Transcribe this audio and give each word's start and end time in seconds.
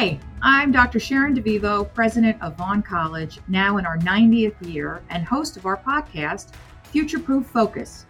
Hi, 0.00 0.18
I'm 0.40 0.72
Dr. 0.72 0.98
Sharon 0.98 1.34
DeVivo, 1.34 1.92
president 1.92 2.40
of 2.40 2.56
Vaughn 2.56 2.80
College, 2.80 3.38
now 3.48 3.76
in 3.76 3.84
our 3.84 3.98
90th 3.98 4.66
year, 4.66 5.02
and 5.10 5.26
host 5.26 5.58
of 5.58 5.66
our 5.66 5.76
podcast, 5.76 6.54
Future 6.84 7.18
Proof 7.18 7.44
Focus. 7.44 8.06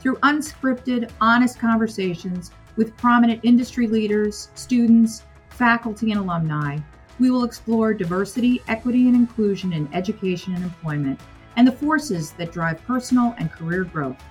Through 0.00 0.16
unscripted, 0.16 1.10
honest 1.18 1.58
conversations 1.58 2.50
with 2.76 2.94
prominent 2.98 3.40
industry 3.42 3.86
leaders, 3.86 4.50
students, 4.54 5.22
faculty, 5.48 6.12
and 6.12 6.20
alumni, 6.20 6.76
we 7.18 7.30
will 7.30 7.44
explore 7.44 7.94
diversity, 7.94 8.60
equity, 8.68 9.06
and 9.06 9.16
inclusion 9.16 9.72
in 9.72 9.88
education 9.94 10.54
and 10.54 10.62
employment, 10.62 11.18
and 11.56 11.66
the 11.66 11.72
forces 11.72 12.32
that 12.32 12.52
drive 12.52 12.84
personal 12.84 13.34
and 13.38 13.50
career 13.50 13.84
growth. 13.84 14.22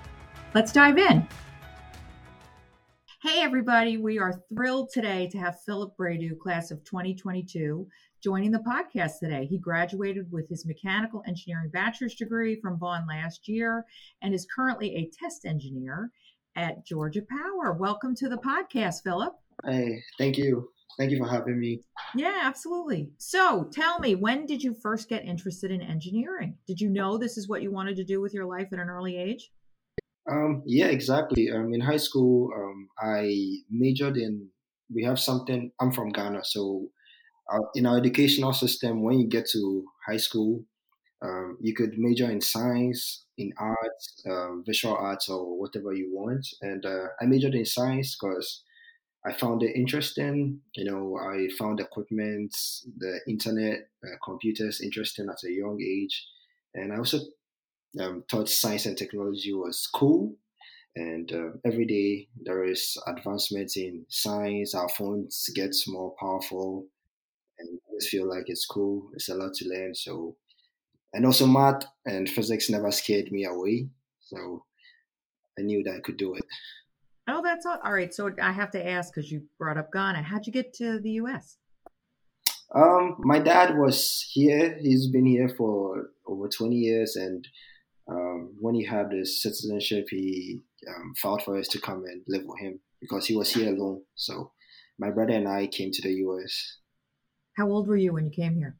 Let's 0.54 0.72
dive 0.72 1.00
in. 1.00 1.28
Hey, 3.22 3.42
everybody. 3.42 3.98
We 3.98 4.18
are 4.18 4.42
thrilled 4.48 4.92
today 4.94 5.28
to 5.34 5.38
have 5.40 5.60
Philip 5.66 5.92
Bredu, 6.00 6.40
class 6.40 6.72
of 6.72 6.82
2022, 6.86 7.86
joining 8.24 8.50
the 8.50 8.60
podcast 8.60 9.20
today. 9.20 9.46
He 9.46 9.58
graduated 9.58 10.32
with 10.32 10.48
his 10.48 10.66
mechanical 10.66 11.22
engineering 11.28 11.70
bachelor's 11.70 12.16
degree 12.16 12.62
from 12.62 12.80
Vaughn 12.80 13.06
last 13.10 13.50
year 13.50 13.84
and 14.22 14.34
is 14.34 14.48
currently 14.56 14.96
a 14.96 15.12
test 15.22 15.44
engineer 15.44 16.12
at 16.56 16.86
Georgia 16.86 17.22
Power. 17.30 17.74
Welcome 17.74 18.16
to 18.16 18.30
the 18.30 18.38
podcast, 18.38 19.04
Philip. 19.04 19.34
Hey, 19.66 20.02
thank 20.18 20.38
you. 20.38 20.70
Thank 20.98 21.12
you 21.12 21.18
for 21.18 21.28
having 21.28 21.60
me. 21.60 21.82
Yeah, 22.16 22.40
absolutely. 22.44 23.10
So 23.18 23.70
tell 23.74 24.00
me, 24.00 24.16
when 24.16 24.46
did 24.46 24.64
you 24.64 24.74
first 24.74 25.10
get 25.10 25.26
interested 25.26 25.72
in 25.72 25.82
engineering? 25.82 26.56
Did 26.68 26.80
you 26.80 26.90
know 26.90 27.18
this 27.18 27.38
is 27.38 27.50
what 27.50 27.64
you 27.64 27.72
wanted 27.74 27.98
to 27.98 28.06
do 28.06 28.22
with 28.22 28.34
your 28.34 28.46
life 28.46 28.70
at 28.72 28.80
an 28.80 28.90
early 28.90 29.18
age? 29.18 29.52
Um, 30.28 30.64
yeah, 30.66 30.88
exactly. 30.88 31.50
Um, 31.50 31.74
in 31.74 31.82
high 31.82 31.98
school, 31.98 32.52
um, 32.56 32.90
I 33.00 33.62
majored 33.70 34.18
in. 34.18 34.50
We 34.94 35.04
have 35.04 35.20
something. 35.20 35.72
I'm 35.80 35.92
from 35.92 36.10
Ghana, 36.10 36.44
so 36.44 36.90
uh, 37.52 37.60
in 37.76 37.86
our 37.86 37.98
educational 37.98 38.54
system, 38.54 39.04
when 39.04 39.20
you 39.20 39.28
get 39.28 39.48
to 39.52 39.86
high 40.08 40.18
school, 40.18 40.66
um, 41.24 41.58
you 41.62 41.76
could 41.76 41.98
major 41.98 42.30
in 42.32 42.42
science, 42.42 43.26
in 43.38 43.54
arts, 43.60 44.24
uh, 44.30 44.56
visual 44.66 44.96
arts, 44.96 45.30
or 45.30 45.60
whatever 45.60 45.94
you 45.94 46.10
want. 46.14 46.48
And 46.62 46.86
uh, 46.86 47.08
I 47.22 47.26
majored 47.28 47.56
in 47.56 47.66
science 47.66 48.18
because 48.20 48.64
I 49.26 49.34
found 49.34 49.64
it 49.64 49.76
interesting. 49.76 50.62
You 50.76 50.86
know, 50.86 51.18
I 51.18 51.50
found 51.58 51.80
equipment, 51.80 52.56
the 52.98 53.20
internet, 53.28 53.90
uh, 54.04 54.16
computers 54.24 54.82
interesting 54.82 55.30
at 55.30 55.44
a 55.44 55.52
young 55.52 55.80
age, 55.82 56.28
and 56.74 56.94
I 56.94 56.98
also 56.98 57.20
um, 58.00 58.24
thought 58.30 58.50
science 58.50 58.86
and 58.86 58.98
technology 58.98 59.54
was 59.54 59.88
cool. 59.94 60.36
And 60.96 61.32
uh, 61.32 61.58
every 61.66 61.86
day 61.86 62.28
there 62.42 62.64
is 62.66 62.98
advancement 63.08 63.78
in 63.78 64.06
science. 64.10 64.76
Our 64.76 64.90
phones 64.90 65.50
get 65.56 65.76
more 65.88 66.14
powerful, 66.20 66.88
and 67.58 67.80
I 67.88 67.96
just 67.96 68.10
feel 68.10 68.28
like 68.28 68.46
it's 68.48 68.66
cool. 68.66 69.10
It's 69.14 69.30
a 69.30 69.36
lot 69.36 69.54
to 69.56 69.70
learn. 69.70 69.96
So, 69.96 70.36
and 71.14 71.26
also 71.26 71.46
math 71.46 71.84
and 72.06 72.28
physics 72.28 72.70
never 72.70 72.92
scared 72.92 73.32
me 73.32 73.46
away. 73.46 73.88
So, 74.20 74.66
I 75.58 75.62
knew 75.62 75.84
that 75.84 75.96
I 75.96 76.00
could 76.00 76.18
do 76.18 76.36
it. 76.36 76.44
Oh, 77.28 77.42
that's 77.44 77.66
all. 77.66 77.80
All 77.84 77.94
right. 77.94 78.14
So 78.14 78.32
I 78.42 78.52
have 78.52 78.72
to 78.72 78.88
ask 78.88 79.14
because 79.14 79.32
you 79.32 79.44
brought 79.60 79.78
up 79.78 79.92
Ghana. 79.94 80.24
How'd 80.24 80.48
you 80.48 80.54
get 80.54 80.74
to 80.76 81.00
the 81.00 81.12
U.S.? 81.12 81.58
Um, 82.74 83.18
my 83.20 83.40
dad 83.40 83.78
was 83.78 84.28
here. 84.32 84.78
He's 84.82 85.08
been 85.08 85.26
here 85.26 85.50
for 85.50 86.10
over 86.28 86.48
20 86.48 86.76
years, 86.76 87.16
and 87.16 87.48
um, 88.40 88.56
when 88.60 88.76
he 88.76 88.86
had 88.86 89.12
his 89.12 89.42
citizenship, 89.42 90.08
he 90.10 90.62
um, 90.88 91.14
filed 91.22 91.44
for 91.44 91.58
us 91.58 91.68
to 91.70 91.82
come 91.82 92.04
and 92.06 92.24
live 92.28 92.44
with 92.46 92.60
him 92.60 92.80
because 93.02 93.26
he 93.26 93.36
was 93.36 93.54
here 93.54 93.74
alone. 93.74 94.02
So 94.16 94.52
my 94.98 95.10
brother 95.10 95.34
and 95.34 95.48
I 95.48 95.68
came 95.68 95.92
to 95.92 96.02
the 96.02 96.14
U.S. 96.26 96.78
How 97.58 97.70
old 97.70 97.88
were 97.88 97.98
you 97.98 98.14
when 98.14 98.26
you 98.26 98.32
came 98.32 98.56
here? 98.56 98.76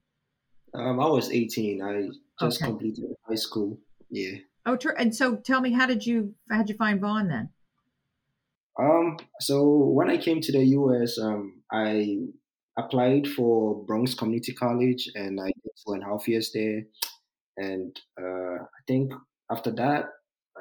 Um, 0.74 1.00
I 1.00 1.08
was 1.08 1.32
18. 1.32 1.82
I 1.82 2.10
just 2.44 2.62
okay. 2.62 2.70
completed 2.70 3.06
high 3.28 3.36
school. 3.36 3.80
Yeah. 4.10 4.38
Oh, 4.66 4.76
true. 4.76 4.94
And 4.98 5.16
so, 5.16 5.38
tell 5.38 5.62
me, 5.62 5.72
how 5.72 5.86
did 5.86 6.06
you 6.06 6.36
how 6.50 6.60
did 6.60 6.70
you 6.70 6.76
find 6.76 7.02
Vaughn 7.02 7.28
then? 7.28 7.50
Um. 8.80 9.18
So 9.40 9.76
when 9.76 10.10
I 10.10 10.18
came 10.18 10.42
to 10.42 10.52
the 10.52 10.64
U.S., 10.64 11.18
um, 11.18 11.62
I 11.72 12.18
applied 12.78 13.28
for 13.28 13.84
Bronx 13.86 14.14
Community 14.14 14.54
College, 14.54 15.10
and 15.16 15.40
I 15.40 15.48
did 15.48 15.72
two 15.86 15.94
and 15.94 16.04
a 16.04 16.06
half 16.06 16.28
years 16.28 16.52
there. 16.54 16.84
And 17.58 18.00
uh, 18.20 18.64
I 18.64 18.82
think 18.88 19.12
after 19.52 19.72
that, 19.72 20.10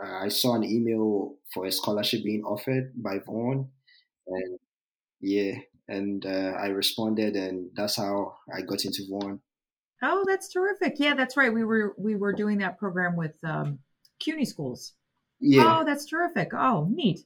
uh, 0.03 0.19
I 0.25 0.29
saw 0.29 0.55
an 0.55 0.65
email 0.65 1.37
for 1.53 1.67
a 1.67 1.73
scholarship 1.73 2.25
being 2.25 2.45
offered 2.45 2.93
by 2.97 3.19
Vaughn, 3.19 3.69
and 4.27 4.59
yeah, 5.21 5.55
and 5.89 6.25
uh, 6.25 6.53
I 6.59 6.69
responded, 6.69 7.35
and 7.37 7.71
that's 7.75 7.97
how 7.97 8.37
I 8.55 8.63
got 8.63 8.85
into 8.85 9.03
Vaughn. 9.09 9.41
Oh, 10.03 10.25
that's 10.27 10.49
terrific! 10.49 10.95
Yeah, 10.99 11.15
that's 11.15 11.37
right. 11.37 11.53
We 11.53 11.65
were 11.65 11.95
we 11.99 12.15
were 12.17 12.33
doing 12.33 12.59
that 12.59 12.79
program 12.79 13.17
with 13.17 13.35
um, 13.45 13.81
CUNY 14.21 14.45
schools. 14.45 14.95
Yeah. 15.41 15.81
Oh, 15.81 15.85
that's 15.85 16.05
terrific. 16.07 16.53
Oh, 16.55 16.89
neat. 16.91 17.21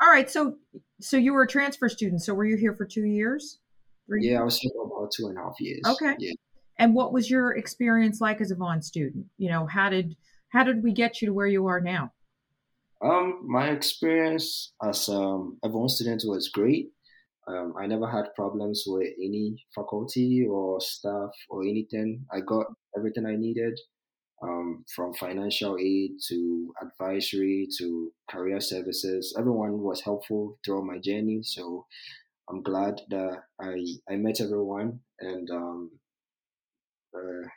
All 0.00 0.08
right, 0.08 0.30
so 0.30 0.56
so 1.00 1.16
you 1.16 1.32
were 1.32 1.42
a 1.42 1.48
transfer 1.48 1.88
student. 1.88 2.22
So 2.22 2.34
were 2.34 2.44
you 2.44 2.56
here 2.56 2.74
for 2.74 2.84
two 2.84 3.04
years? 3.04 3.58
Three 4.06 4.24
yeah, 4.24 4.30
years? 4.32 4.40
I 4.40 4.44
was 4.44 4.58
here 4.58 4.72
for 4.74 4.86
about 4.86 5.12
two 5.12 5.28
and 5.28 5.38
a 5.38 5.40
half 5.40 5.60
years. 5.60 5.82
Okay. 5.86 6.14
Yeah. 6.18 6.32
And 6.78 6.94
what 6.94 7.12
was 7.12 7.30
your 7.30 7.56
experience 7.56 8.20
like 8.20 8.40
as 8.40 8.50
a 8.50 8.56
Vaughn 8.56 8.82
student? 8.82 9.26
You 9.38 9.50
know, 9.50 9.66
how 9.66 9.88
did 9.88 10.16
how 10.52 10.62
did 10.64 10.82
we 10.82 10.92
get 10.92 11.20
you 11.20 11.26
to 11.26 11.32
where 11.34 11.46
you 11.46 11.66
are 11.66 11.80
now? 11.80 12.12
Um, 13.02 13.40
my 13.48 13.70
experience 13.70 14.72
as 14.84 15.08
um, 15.08 15.58
a 15.64 15.68
Vaughn 15.68 15.88
student 15.88 16.22
was 16.24 16.48
great. 16.48 16.90
Um, 17.48 17.74
I 17.76 17.86
never 17.86 18.08
had 18.08 18.34
problems 18.36 18.84
with 18.86 19.08
any 19.18 19.56
faculty 19.74 20.46
or 20.48 20.80
staff 20.80 21.30
or 21.50 21.62
anything. 21.62 22.24
I 22.32 22.40
got 22.40 22.66
everything 22.96 23.26
I 23.26 23.34
needed, 23.34 23.76
um, 24.42 24.84
from 24.94 25.14
financial 25.14 25.76
aid 25.78 26.12
to 26.28 26.72
advisory 26.80 27.66
to 27.78 28.12
career 28.30 28.60
services. 28.60 29.34
Everyone 29.38 29.80
was 29.80 30.00
helpful 30.00 30.58
throughout 30.64 30.84
my 30.84 30.98
journey. 30.98 31.40
So 31.42 31.86
I'm 32.48 32.62
glad 32.62 33.00
that 33.10 33.42
I, 33.60 33.84
I 34.08 34.16
met 34.16 34.40
everyone 34.40 35.00
and 35.20 35.50
um, 35.50 35.90
uh, 37.16 37.48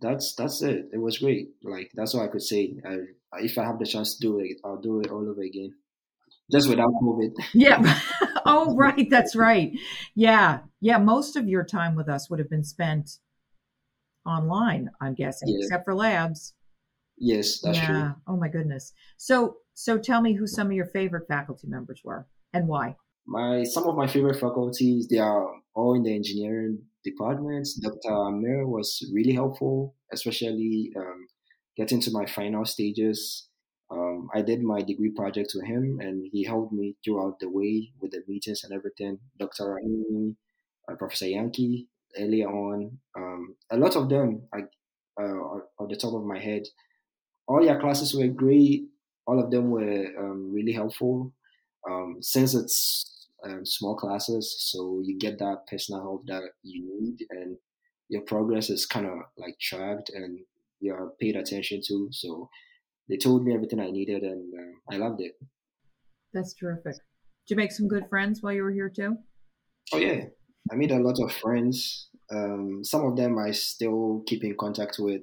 that's 0.00 0.34
that's 0.34 0.62
it. 0.62 0.90
It 0.92 0.98
was 0.98 1.18
great. 1.18 1.50
Like 1.62 1.90
that's 1.94 2.14
all 2.14 2.22
I 2.22 2.28
could 2.28 2.42
say. 2.42 2.76
I, 2.86 2.98
if 3.38 3.58
I 3.58 3.64
have 3.64 3.78
the 3.78 3.86
chance 3.86 4.16
to 4.16 4.20
do 4.20 4.40
it, 4.40 4.58
I'll 4.64 4.80
do 4.80 5.00
it 5.00 5.10
all 5.10 5.28
over 5.28 5.42
again, 5.42 5.74
just 6.50 6.68
without 6.68 6.90
COVID. 7.02 7.32
Yeah. 7.54 8.00
oh, 8.46 8.74
right. 8.74 9.08
That's 9.08 9.36
right. 9.36 9.72
Yeah. 10.14 10.60
Yeah. 10.80 10.98
Most 10.98 11.36
of 11.36 11.48
your 11.48 11.64
time 11.64 11.94
with 11.94 12.08
us 12.08 12.28
would 12.28 12.38
have 12.38 12.50
been 12.50 12.64
spent 12.64 13.18
online. 14.26 14.90
I'm 15.00 15.14
guessing, 15.14 15.48
yeah. 15.48 15.58
except 15.60 15.84
for 15.84 15.94
labs. 15.94 16.54
Yes, 17.18 17.60
that's 17.60 17.78
yeah. 17.78 17.86
true. 17.86 18.14
Oh 18.26 18.36
my 18.36 18.48
goodness. 18.48 18.92
So, 19.18 19.56
so 19.74 19.98
tell 19.98 20.22
me 20.22 20.32
who 20.32 20.46
some 20.46 20.68
of 20.68 20.72
your 20.72 20.86
favorite 20.86 21.28
faculty 21.28 21.68
members 21.68 22.00
were 22.02 22.26
and 22.52 22.66
why. 22.66 22.96
My 23.26 23.62
some 23.64 23.86
of 23.86 23.94
my 23.94 24.06
favorite 24.06 24.40
faculties 24.40 25.06
they 25.08 25.18
are 25.18 25.50
all 25.74 25.94
in 25.94 26.02
the 26.02 26.14
engineering 26.14 26.82
departments. 27.04 27.74
Dr. 27.74 28.12
Amir 28.12 28.66
was 28.66 29.02
really 29.12 29.32
helpful, 29.32 29.94
especially 30.12 30.92
um, 30.96 31.26
getting 31.76 32.00
to 32.02 32.10
my 32.10 32.26
final 32.26 32.64
stages. 32.64 33.48
Um, 33.90 34.28
I 34.34 34.42
did 34.42 34.62
my 34.62 34.82
degree 34.82 35.10
project 35.10 35.52
with 35.54 35.66
him, 35.66 35.98
and 36.00 36.28
he 36.32 36.44
helped 36.44 36.72
me 36.72 36.96
throughout 37.04 37.40
the 37.40 37.48
way 37.48 37.90
with 38.00 38.12
the 38.12 38.22
meetings 38.28 38.62
and 38.62 38.72
everything. 38.72 39.18
Dr. 39.38 39.64
Rahimi, 39.64 40.36
uh, 40.90 40.94
Professor 40.94 41.26
Yankee, 41.26 41.88
earlier 42.18 42.48
on, 42.48 42.98
um, 43.16 43.56
a 43.70 43.76
lot 43.76 43.96
of 43.96 44.08
them, 44.08 44.42
I, 44.54 44.60
uh, 45.20 45.60
on 45.78 45.88
the 45.88 45.96
top 45.96 46.14
of 46.14 46.24
my 46.24 46.38
head, 46.38 46.62
all 47.48 47.64
your 47.64 47.80
classes 47.80 48.14
were 48.14 48.28
great. 48.28 48.84
All 49.26 49.42
of 49.42 49.50
them 49.50 49.70
were 49.70 50.06
um, 50.18 50.52
really 50.52 50.72
helpful. 50.72 51.32
Um, 51.88 52.18
since 52.20 52.54
it's 52.54 53.19
um, 53.44 53.64
small 53.64 53.96
classes, 53.96 54.56
so 54.58 55.00
you 55.04 55.18
get 55.18 55.38
that 55.38 55.66
personal 55.68 56.02
help 56.02 56.26
that 56.26 56.42
you 56.62 57.00
need, 57.00 57.26
and 57.30 57.56
your 58.08 58.22
progress 58.22 58.70
is 58.70 58.86
kind 58.86 59.06
of 59.06 59.18
like 59.36 59.58
tracked 59.60 60.10
and 60.10 60.40
you're 60.80 61.12
paid 61.20 61.36
attention 61.36 61.80
to. 61.86 62.08
So 62.10 62.48
they 63.08 63.16
told 63.16 63.44
me 63.44 63.54
everything 63.54 63.80
I 63.80 63.90
needed, 63.90 64.22
and 64.22 64.52
uh, 64.54 64.94
I 64.94 64.98
loved 64.98 65.20
it. 65.20 65.32
That's 66.32 66.54
terrific. 66.54 66.94
Did 66.94 67.54
you 67.54 67.56
make 67.56 67.72
some 67.72 67.88
good 67.88 68.08
friends 68.08 68.42
while 68.42 68.52
you 68.52 68.62
were 68.62 68.72
here 68.72 68.88
too? 68.88 69.16
Oh 69.92 69.98
yeah, 69.98 70.24
I 70.70 70.76
made 70.76 70.92
a 70.92 70.98
lot 70.98 71.18
of 71.20 71.32
friends. 71.32 72.08
Um, 72.30 72.84
some 72.84 73.04
of 73.04 73.16
them 73.16 73.38
I 73.38 73.50
still 73.50 74.22
keep 74.26 74.44
in 74.44 74.56
contact 74.56 74.96
with, 74.98 75.22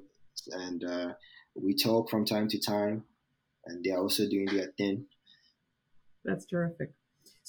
and 0.50 0.84
uh, 0.84 1.12
we 1.54 1.74
talk 1.74 2.10
from 2.10 2.24
time 2.24 2.48
to 2.48 2.60
time. 2.60 3.04
And 3.66 3.84
they 3.84 3.90
are 3.90 3.98
also 3.98 4.26
doing 4.28 4.46
their 4.46 4.72
thing. 4.78 5.04
That's 6.24 6.46
terrific. 6.46 6.92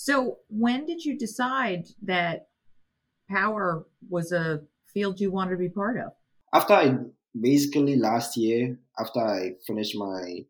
So, 0.02 0.38
when 0.48 0.86
did 0.86 1.04
you 1.04 1.18
decide 1.18 1.90
that 2.04 2.48
power 3.30 3.86
was 4.10 4.32
a 4.32 4.62
field 4.94 5.20
you 5.20 5.30
wanted 5.30 5.52
to 5.52 5.58
be 5.58 5.68
part 5.68 5.98
of? 5.98 6.14
After 6.54 6.74
I 6.74 6.96
basically 7.38 7.98
last 7.98 8.38
year, 8.38 8.80
after 8.98 9.20
I 9.20 9.56
finished 9.68 9.98
my 9.98 10.46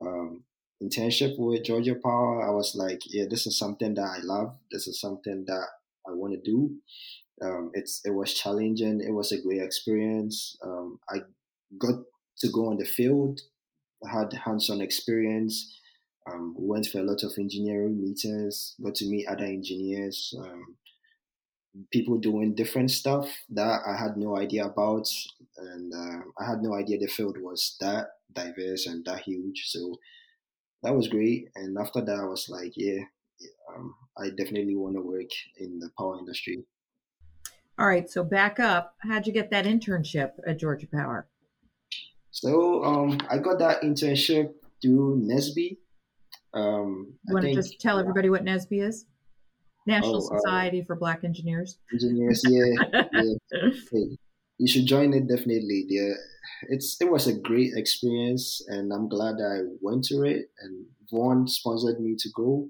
um, 0.00 0.42
internship 0.82 1.38
with 1.38 1.64
Georgia 1.64 1.96
Power, 2.02 2.48
I 2.48 2.50
was 2.50 2.74
like, 2.74 3.02
yeah, 3.04 3.26
this 3.28 3.46
is 3.46 3.58
something 3.58 3.92
that 3.92 4.08
I 4.08 4.20
love. 4.22 4.56
This 4.70 4.88
is 4.88 4.98
something 4.98 5.44
that 5.46 5.66
I 6.08 6.12
want 6.12 6.32
to 6.32 6.50
do. 6.50 6.70
Um, 7.42 7.70
it's 7.74 8.00
it 8.06 8.14
was 8.14 8.32
challenging. 8.32 9.02
It 9.06 9.12
was 9.12 9.32
a 9.32 9.42
great 9.42 9.60
experience. 9.60 10.56
Um, 10.64 10.98
I 11.10 11.18
got 11.78 11.96
to 12.38 12.48
go 12.50 12.70
on 12.70 12.78
the 12.78 12.86
field, 12.86 13.38
had 14.10 14.32
hands-on 14.32 14.80
experience. 14.80 15.78
Um, 16.30 16.54
went 16.58 16.86
for 16.86 16.98
a 16.98 17.02
lot 17.02 17.22
of 17.22 17.32
engineering 17.38 18.00
meetings. 18.00 18.74
Got 18.82 18.96
to 18.96 19.08
meet 19.08 19.26
other 19.26 19.44
engineers, 19.44 20.34
um, 20.38 20.76
people 21.92 22.18
doing 22.18 22.54
different 22.54 22.90
stuff 22.90 23.30
that 23.50 23.80
I 23.86 23.96
had 23.96 24.16
no 24.16 24.36
idea 24.36 24.66
about, 24.66 25.08
and 25.56 25.92
uh, 25.94 26.20
I 26.38 26.50
had 26.50 26.62
no 26.62 26.74
idea 26.74 26.98
the 26.98 27.06
field 27.06 27.38
was 27.40 27.76
that 27.80 28.08
diverse 28.32 28.86
and 28.86 29.04
that 29.04 29.20
huge. 29.20 29.64
So 29.66 29.96
that 30.82 30.94
was 30.94 31.08
great. 31.08 31.48
And 31.54 31.76
after 31.78 32.00
that, 32.00 32.18
I 32.18 32.24
was 32.24 32.48
like, 32.48 32.72
yeah, 32.76 33.00
um, 33.74 33.94
I 34.16 34.30
definitely 34.30 34.76
want 34.76 34.96
to 34.96 35.02
work 35.02 35.30
in 35.56 35.78
the 35.78 35.90
power 35.98 36.18
industry. 36.18 36.64
All 37.78 37.86
right, 37.86 38.10
so 38.10 38.24
back 38.24 38.58
up. 38.58 38.96
How'd 38.98 39.26
you 39.26 39.32
get 39.32 39.50
that 39.50 39.64
internship 39.64 40.32
at 40.46 40.58
Georgia 40.58 40.88
Power? 40.88 41.28
So 42.30 42.84
um, 42.84 43.18
I 43.30 43.38
got 43.38 43.60
that 43.60 43.82
internship 43.82 44.52
through 44.82 45.22
NSBE. 45.28 45.78
Um, 46.54 47.14
you 47.26 47.34
want 47.34 47.46
to 47.46 47.54
just 47.54 47.80
tell 47.80 47.98
everybody 47.98 48.30
what 48.30 48.44
NSBE 48.44 48.88
is? 48.88 49.06
National 49.86 50.16
oh, 50.16 50.34
uh, 50.34 50.38
Society 50.40 50.82
uh, 50.82 50.84
for 50.86 50.96
Black 50.96 51.24
Engineers. 51.24 51.78
Engineers, 51.92 52.42
yeah, 52.46 53.00
yeah. 53.12 53.70
Hey, 53.90 54.18
you 54.58 54.66
should 54.66 54.86
join 54.86 55.14
it 55.14 55.28
definitely. 55.28 55.84
Yeah, 55.88 56.12
it's 56.68 56.96
it 57.00 57.10
was 57.10 57.26
a 57.26 57.32
great 57.32 57.72
experience, 57.74 58.62
and 58.68 58.92
I'm 58.92 59.08
glad 59.08 59.36
I 59.36 59.60
went 59.80 60.04
to 60.04 60.24
it. 60.24 60.50
And 60.60 60.86
Vaughn 61.10 61.46
sponsored 61.48 62.00
me 62.00 62.16
to 62.18 62.28
go, 62.34 62.68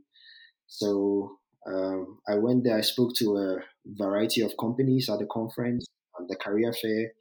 so 0.67 1.39
um, 1.67 2.19
I 2.29 2.37
went 2.37 2.65
there. 2.65 2.79
I 2.79 2.83
spoke 2.83 3.15
to 3.17 3.37
a 3.37 3.57
variety 3.87 4.43
of 4.43 4.57
companies 4.59 5.09
at 5.11 5.19
the 5.19 5.27
conference, 5.27 5.87
at 6.21 6.29
the 6.29 6.37
career 6.37 6.73
fair, 6.73 7.13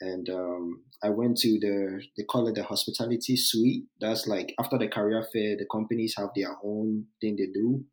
and 0.00 0.28
um, 0.28 0.82
I 1.02 1.10
went 1.10 1.38
to 1.38 1.58
the 1.60 2.02
they 2.16 2.24
call 2.24 2.48
it 2.48 2.54
the 2.54 2.62
hospitality 2.62 3.36
suite. 3.36 3.84
That's 4.00 4.26
like 4.26 4.54
after 4.58 4.78
the 4.78 4.88
career 4.88 5.24
fair, 5.32 5.56
the 5.56 5.66
companies 5.70 6.14
have 6.16 6.30
their 6.34 6.56
own 6.62 7.06
thing 7.20 7.36
they 7.36 7.46
do. 7.52 7.84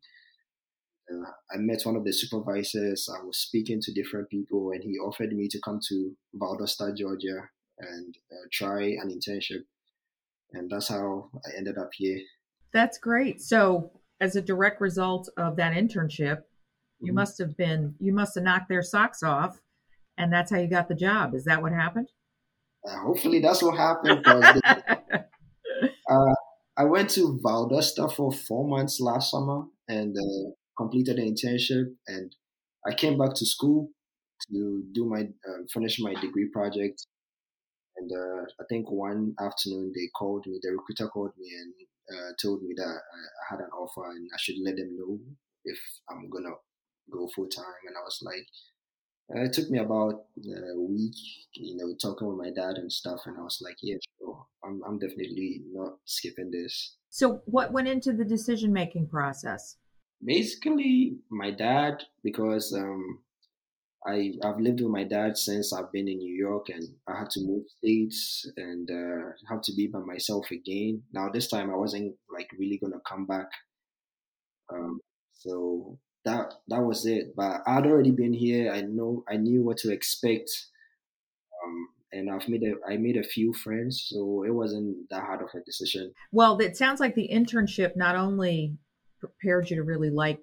Uh, 1.12 1.30
I 1.52 1.58
met 1.58 1.82
one 1.84 1.96
of 1.96 2.04
the 2.04 2.12
supervisors. 2.12 3.08
I 3.12 3.24
was 3.24 3.38
speaking 3.38 3.80
to 3.82 3.92
different 3.92 4.28
people, 4.28 4.72
and 4.72 4.82
he 4.82 4.98
offered 4.98 5.32
me 5.32 5.48
to 5.48 5.60
come 5.64 5.78
to 5.88 6.12
Valdosta, 6.34 6.96
Georgia, 6.96 7.48
and 7.78 8.16
uh, 8.32 8.46
try 8.52 8.82
an 8.82 9.10
internship. 9.10 9.62
And 10.52 10.70
that's 10.70 10.88
how 10.88 11.30
I 11.46 11.56
ended 11.56 11.78
up 11.78 11.90
here. 11.92 12.18
That's 12.72 12.98
great. 12.98 13.40
So, 13.40 13.92
as 14.20 14.36
a 14.36 14.42
direct 14.42 14.80
result 14.80 15.28
of 15.36 15.56
that 15.56 15.74
internship, 15.74 16.42
you 17.00 17.08
mm-hmm. 17.08 17.14
must 17.14 17.38
have 17.38 17.56
been 17.56 17.94
you 18.00 18.12
must 18.12 18.34
have 18.34 18.44
knocked 18.44 18.68
their 18.68 18.82
socks 18.82 19.22
off, 19.22 19.60
and 20.18 20.32
that's 20.32 20.50
how 20.50 20.58
you 20.58 20.68
got 20.68 20.88
the 20.88 20.94
job. 20.94 21.34
Is 21.34 21.44
that 21.44 21.62
what 21.62 21.72
happened? 21.72 22.08
Uh, 22.86 22.98
hopefully, 23.00 23.40
that's 23.40 23.62
what 23.62 23.76
happened. 23.76 24.24
uh, 24.26 25.24
I 26.76 26.84
went 26.84 27.10
to 27.10 27.40
Valdosta 27.44 28.12
for 28.12 28.32
four 28.32 28.68
months 28.68 29.00
last 29.00 29.30
summer, 29.30 29.64
and 29.88 30.16
uh, 30.16 30.50
completed 30.76 31.16
the 31.16 31.22
internship, 31.22 31.94
and 32.06 32.34
I 32.86 32.94
came 32.94 33.18
back 33.18 33.34
to 33.34 33.46
school 33.46 33.90
to 34.50 34.84
do 34.92 35.06
my 35.06 35.22
uh, 35.22 35.62
finish 35.72 35.98
my 36.00 36.14
degree 36.20 36.48
project. 36.52 37.06
And 37.96 38.10
uh, 38.12 38.42
I 38.60 38.64
think 38.68 38.90
one 38.90 39.34
afternoon 39.40 39.92
they 39.94 40.08
called 40.16 40.44
me, 40.46 40.60
the 40.62 40.72
recruiter 40.72 41.08
called 41.08 41.32
me 41.38 41.48
and 41.48 41.72
uh, 42.12 42.32
told 42.40 42.62
me 42.62 42.74
that 42.76 42.84
I 42.84 43.44
had 43.50 43.60
an 43.60 43.70
offer 43.72 44.10
and 44.10 44.28
I 44.32 44.36
should 44.38 44.56
let 44.62 44.76
them 44.76 44.96
know 44.96 45.18
if 45.64 45.78
I'm 46.10 46.28
gonna 46.28 46.54
go 47.10 47.28
full 47.34 47.48
time. 47.48 47.80
And 47.88 47.96
I 47.96 48.04
was 48.04 48.20
like, 48.22 48.46
uh, 49.34 49.42
it 49.42 49.52
took 49.52 49.70
me 49.70 49.78
about 49.78 50.26
a 50.38 50.80
week, 50.80 51.16
you 51.54 51.76
know, 51.76 51.94
talking 52.00 52.28
with 52.28 52.38
my 52.38 52.50
dad 52.50 52.76
and 52.76 52.92
stuff, 52.92 53.20
and 53.26 53.36
I 53.38 53.42
was 53.42 53.60
like, 53.62 53.76
yeah, 53.82 53.96
sure, 54.18 54.46
I'm, 54.64 54.82
I'm 54.86 54.98
definitely 54.98 55.62
not 55.72 55.98
skipping 56.04 56.50
this. 56.50 56.96
So, 57.10 57.42
what 57.46 57.72
went 57.72 57.88
into 57.88 58.12
the 58.12 58.24
decision 58.24 58.72
making 58.72 59.08
process? 59.08 59.76
basically 60.24 61.18
my 61.30 61.50
dad 61.50 62.02
because 62.22 62.72
um, 62.72 63.20
I 64.06 64.32
I've 64.44 64.60
lived 64.60 64.80
with 64.80 64.90
my 64.90 65.04
dad 65.04 65.36
since 65.36 65.72
I've 65.72 65.92
been 65.92 66.08
in 66.08 66.18
New 66.18 66.34
York 66.34 66.68
and 66.68 66.84
I 67.08 67.18
had 67.18 67.30
to 67.30 67.40
move 67.40 67.64
states 67.78 68.50
and 68.56 68.90
uh, 68.90 69.30
have 69.48 69.62
to 69.62 69.74
be 69.74 69.86
by 69.86 70.00
myself 70.00 70.50
again. 70.50 71.02
Now 71.12 71.28
this 71.28 71.48
time 71.48 71.70
I 71.70 71.76
wasn't 71.76 72.14
like 72.32 72.48
really 72.58 72.78
gonna 72.78 73.00
come 73.06 73.26
back. 73.26 73.48
Um, 74.72 75.00
so 75.32 75.98
that 76.26 76.54
that 76.68 76.82
was 76.82 77.06
it. 77.06 77.34
But 77.34 77.62
I'd 77.66 77.86
already 77.86 78.10
been 78.10 78.34
here. 78.34 78.72
I 78.72 78.82
know 78.82 79.24
I 79.28 79.36
knew 79.36 79.62
what 79.64 79.78
to 79.78 79.92
expect. 79.92 80.50
Um, 81.64 81.88
and 82.12 82.30
I've 82.30 82.48
made 82.48 82.62
a 82.62 82.74
I 82.86 82.98
made 82.98 83.16
a 83.16 83.22
few 83.22 83.54
friends, 83.54 84.06
so 84.10 84.44
it 84.44 84.50
wasn't 84.50 85.08
that 85.10 85.22
hard 85.22 85.40
of 85.40 85.48
a 85.54 85.64
decision. 85.64 86.12
Well, 86.32 86.58
it 86.58 86.76
sounds 86.76 87.00
like 87.00 87.14
the 87.14 87.30
internship 87.32 87.96
not 87.96 88.16
only 88.16 88.76
prepared 89.18 89.70
you 89.70 89.76
to 89.76 89.82
really 89.82 90.10
like 90.10 90.40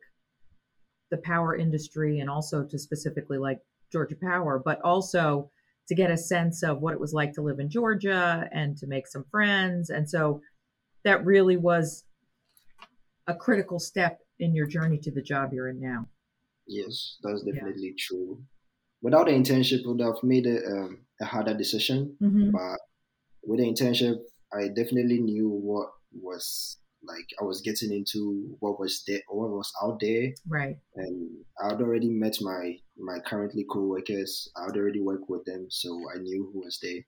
the 1.11 1.17
power 1.17 1.55
industry 1.55 2.19
and 2.19 2.29
also 2.29 2.65
to 2.65 2.79
specifically 2.79 3.37
like 3.37 3.59
Georgia 3.91 4.15
Power, 4.15 4.61
but 4.63 4.81
also 4.81 5.51
to 5.87 5.95
get 5.95 6.09
a 6.09 6.17
sense 6.17 6.63
of 6.63 6.81
what 6.81 6.93
it 6.93 6.99
was 6.99 7.13
like 7.13 7.33
to 7.33 7.41
live 7.41 7.59
in 7.59 7.69
Georgia 7.69 8.47
and 8.51 8.77
to 8.77 8.87
make 8.87 9.05
some 9.05 9.25
friends. 9.29 9.89
And 9.89 10.09
so 10.09 10.41
that 11.03 11.25
really 11.25 11.57
was 11.57 12.05
a 13.27 13.35
critical 13.35 13.79
step 13.79 14.22
in 14.39 14.53
your 14.53 14.67
journey 14.67 14.97
to 14.99 15.11
the 15.11 15.21
job 15.21 15.53
you're 15.53 15.69
in 15.69 15.79
now. 15.79 16.07
Yes, 16.67 17.17
that's 17.23 17.43
definitely 17.43 17.95
yeah. 17.95 18.05
true. 18.07 18.41
Without 19.01 19.25
the 19.25 19.33
internship, 19.33 19.85
would 19.85 19.99
have 19.99 20.23
made 20.23 20.47
a, 20.47 20.65
um, 20.65 20.99
a 21.21 21.25
harder 21.25 21.53
decision. 21.53 22.15
Mm-hmm. 22.21 22.51
But 22.51 22.79
with 23.43 23.59
the 23.59 23.65
internship, 23.65 24.17
I 24.53 24.69
definitely 24.69 25.19
knew 25.19 25.49
what 25.49 25.89
was 26.13 26.77
like 27.05 27.27
I 27.41 27.43
was 27.43 27.61
getting 27.61 27.91
into 27.91 28.55
what 28.59 28.79
was 28.79 29.03
there, 29.07 29.19
what 29.27 29.49
was 29.49 29.71
out 29.83 29.99
there, 29.99 30.33
right? 30.47 30.77
And 30.95 31.29
I'd 31.61 31.81
already 31.81 32.09
met 32.09 32.37
my 32.41 32.77
my 32.97 33.19
currently 33.25 33.65
co-workers. 33.69 34.49
I'd 34.55 34.77
already 34.77 35.01
worked 35.01 35.29
with 35.29 35.43
them, 35.45 35.67
so 35.69 35.99
I 36.15 36.19
knew 36.19 36.49
who 36.53 36.61
was 36.61 36.79
there. 36.81 37.01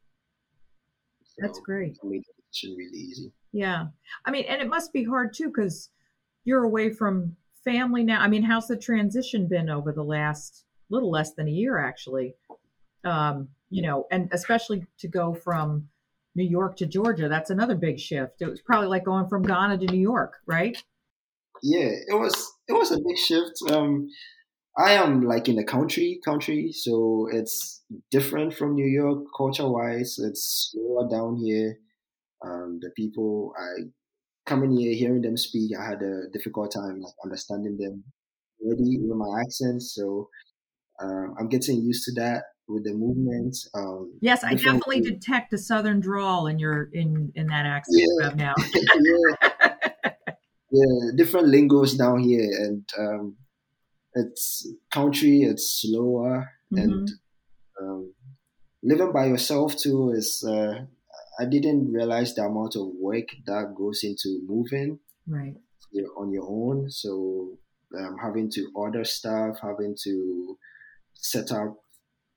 So 1.24 1.36
That's 1.40 1.60
great. 1.60 1.98
I 2.04 2.08
made 2.08 2.24
the 2.24 2.34
decision 2.52 2.76
really 2.78 2.98
easy. 2.98 3.32
Yeah, 3.52 3.86
I 4.26 4.32
mean, 4.32 4.46
and 4.50 4.62
it 4.62 4.68
must 4.68 4.92
be 4.92 5.04
hard 5.04 5.34
too 5.34 5.48
because 5.48 5.90
you're 6.46 6.64
away 6.64 6.92
from 6.92 7.36
family 7.64 8.04
now. 8.04 8.22
I 8.22 8.28
mean, 8.28 8.44
how's 8.44 8.68
the 8.68 8.78
transition 8.78 9.48
been 9.48 9.70
over 9.70 9.92
the 9.92 10.04
last 10.04 10.64
little 10.90 11.12
less 11.12 11.34
than 11.34 11.48
a 11.48 11.52
year, 11.52 11.80
actually? 11.80 12.36
Um, 13.04 13.50
you 13.70 13.82
know, 13.82 14.06
and 14.12 14.30
especially 14.32 14.86
to 15.00 15.08
go 15.08 15.34
from 15.34 15.90
New 16.36 16.44
York 16.44 16.78
to 16.78 16.86
Georgia. 16.86 17.28
That's 17.28 17.50
another 17.50 17.76
big 17.76 18.00
shift. 18.00 18.42
It 18.42 18.50
was 18.50 18.62
probably 18.62 18.88
like 18.88 19.06
going 19.06 19.28
from 19.28 19.44
Ghana 19.44 19.80
to 19.80 19.86
New 19.86 20.00
York, 20.00 20.36
right? 20.46 20.82
Yeah, 21.64 21.90
it 22.08 22.20
was 22.20 22.54
it 22.68 22.74
was 22.74 22.92
a 22.92 22.98
big 22.98 23.18
shift. 23.18 23.54
Um, 23.72 24.10
I 24.78 24.92
am 24.92 25.22
like 25.22 25.48
in 25.48 25.56
the 25.56 25.64
country, 25.64 26.20
country, 26.24 26.74
so 26.74 27.28
it's 27.32 27.82
different 28.12 28.54
from 28.54 28.76
New 28.76 28.86
York 28.86 29.24
culture 29.36 29.68
wise. 29.68 30.18
It's 30.20 30.72
slower 30.72 31.08
down 31.10 31.38
here. 31.38 31.78
Um, 32.46 32.80
the 32.82 32.92
people 32.96 33.54
I 33.58 33.86
coming 34.46 34.78
here, 34.78 34.94
hearing 34.94 35.22
them 35.22 35.38
speak, 35.38 35.72
I 35.78 35.86
had 35.86 36.02
a 36.02 36.30
difficult 36.32 36.72
time 36.72 37.02
like 37.02 37.14
understanding 37.24 37.78
them 37.78 38.04
already 38.64 39.00
with 39.02 39.18
my 39.18 39.42
accent. 39.42 39.82
So 39.82 40.30
uh, 41.02 41.28
I'm 41.40 41.50
getting 41.50 41.82
used 41.82 42.04
to 42.06 42.22
that 42.22 42.44
with 42.68 42.84
the 42.84 42.94
movements. 42.94 43.70
Um, 43.74 44.14
yes, 44.22 44.44
I 44.44 44.54
definitely 44.54 45.02
detect 45.02 45.54
a 45.54 45.58
southern 45.58 46.00
drawl 46.00 46.48
in 46.48 46.60
your 46.60 46.90
in 46.94 47.32
in 47.36 47.48
that 47.48 47.66
accent 47.66 48.04
yeah. 48.22 48.30
now. 48.36 48.54
yeah. 48.74 50.12
yeah, 50.72 51.12
different 51.16 51.48
lingos 51.48 51.96
down 51.96 52.20
here, 52.20 52.50
and 52.64 52.88
um, 52.98 53.36
it's 54.14 54.68
country. 54.92 55.42
It's 55.42 55.82
slower, 55.82 56.52
mm-hmm. 56.74 56.82
and 56.82 57.10
um, 57.82 58.14
living 58.84 59.12
by 59.12 59.26
yourself 59.26 59.76
too 59.76 60.12
is. 60.12 60.44
Uh, 60.48 60.86
I 61.40 61.46
didn't 61.46 61.92
realize 61.92 62.34
the 62.34 62.44
amount 62.44 62.76
of 62.76 62.88
work 63.00 63.28
that 63.46 63.76
goes 63.76 64.04
into 64.04 64.42
moving 64.48 65.00
right 65.28 65.56
on 66.18 66.32
your 66.32 66.46
own. 66.48 66.90
So 66.90 67.58
um, 67.98 68.18
having 68.22 68.50
to 68.52 68.70
order 68.76 69.04
stuff, 69.04 69.60
having 69.62 69.96
to 70.04 70.58
set 71.14 71.52
up 71.52 71.78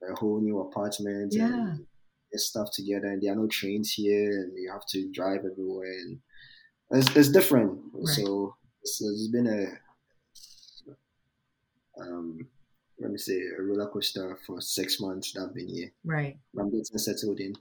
a 0.08 0.14
whole 0.14 0.40
new 0.40 0.60
apartment 0.60 1.34
yeah. 1.34 1.46
and 1.46 1.86
get 2.30 2.40
stuff 2.40 2.70
together. 2.72 3.08
And 3.08 3.22
there 3.22 3.32
are 3.32 3.36
no 3.36 3.48
trains 3.48 3.92
here, 3.92 4.30
and 4.30 4.52
you 4.56 4.70
have 4.72 4.86
to 4.90 5.10
drive 5.12 5.40
everywhere, 5.50 5.90
and 5.90 6.20
it's, 6.90 7.16
it's 7.16 7.28
different. 7.30 7.80
Right. 7.92 8.14
So 8.14 8.54
it's, 8.82 9.00
it's 9.00 9.28
been 9.28 9.46
a 9.46 9.66
um, 12.00 12.46
let 13.00 13.10
me 13.10 13.18
say 13.18 13.40
a 13.58 13.62
roller 13.62 13.88
coaster 13.88 14.38
for 14.46 14.60
six 14.60 15.00
months 15.00 15.32
that 15.32 15.42
I've 15.42 15.54
been 15.54 15.68
here. 15.68 15.92
Right. 16.04 16.38
I'm 16.58 16.70
getting 16.70 16.84
settled 16.84 17.40
in. 17.40 17.54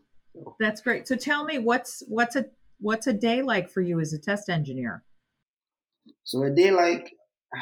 That's 0.60 0.82
great. 0.82 1.08
So 1.08 1.16
tell 1.16 1.44
me 1.46 1.58
what's 1.60 2.04
what's 2.08 2.36
a 2.36 2.46
what's 2.80 3.08
a 3.08 3.14
day 3.14 3.42
like 3.42 3.70
for 3.70 3.82
you 3.82 4.00
as 4.00 4.14
a 4.14 4.20
test 4.20 4.50
engineer? 4.50 5.04
So 6.24 6.44
a 6.44 6.50
day 6.50 6.72
like 6.72 7.14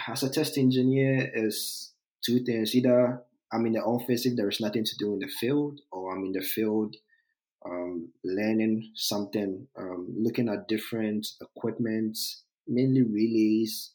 as 0.07 0.23
a 0.23 0.29
test 0.29 0.57
engineer 0.57 1.31
is 1.33 1.93
two 2.25 2.43
things. 2.43 2.75
Either 2.75 3.21
I'm 3.51 3.65
in 3.65 3.73
the 3.73 3.81
office 3.81 4.25
if 4.25 4.35
there 4.35 4.49
is 4.49 4.59
nothing 4.59 4.83
to 4.83 4.95
do 4.97 5.13
in 5.13 5.19
the 5.19 5.27
field, 5.27 5.79
or 5.91 6.15
I'm 6.15 6.25
in 6.25 6.31
the 6.33 6.41
field 6.41 6.95
um, 7.65 8.09
learning 8.23 8.91
something, 8.95 9.67
um, 9.77 10.13
looking 10.17 10.49
at 10.49 10.67
different 10.67 11.27
equipment, 11.41 12.17
mainly 12.67 13.01
relays 13.01 13.91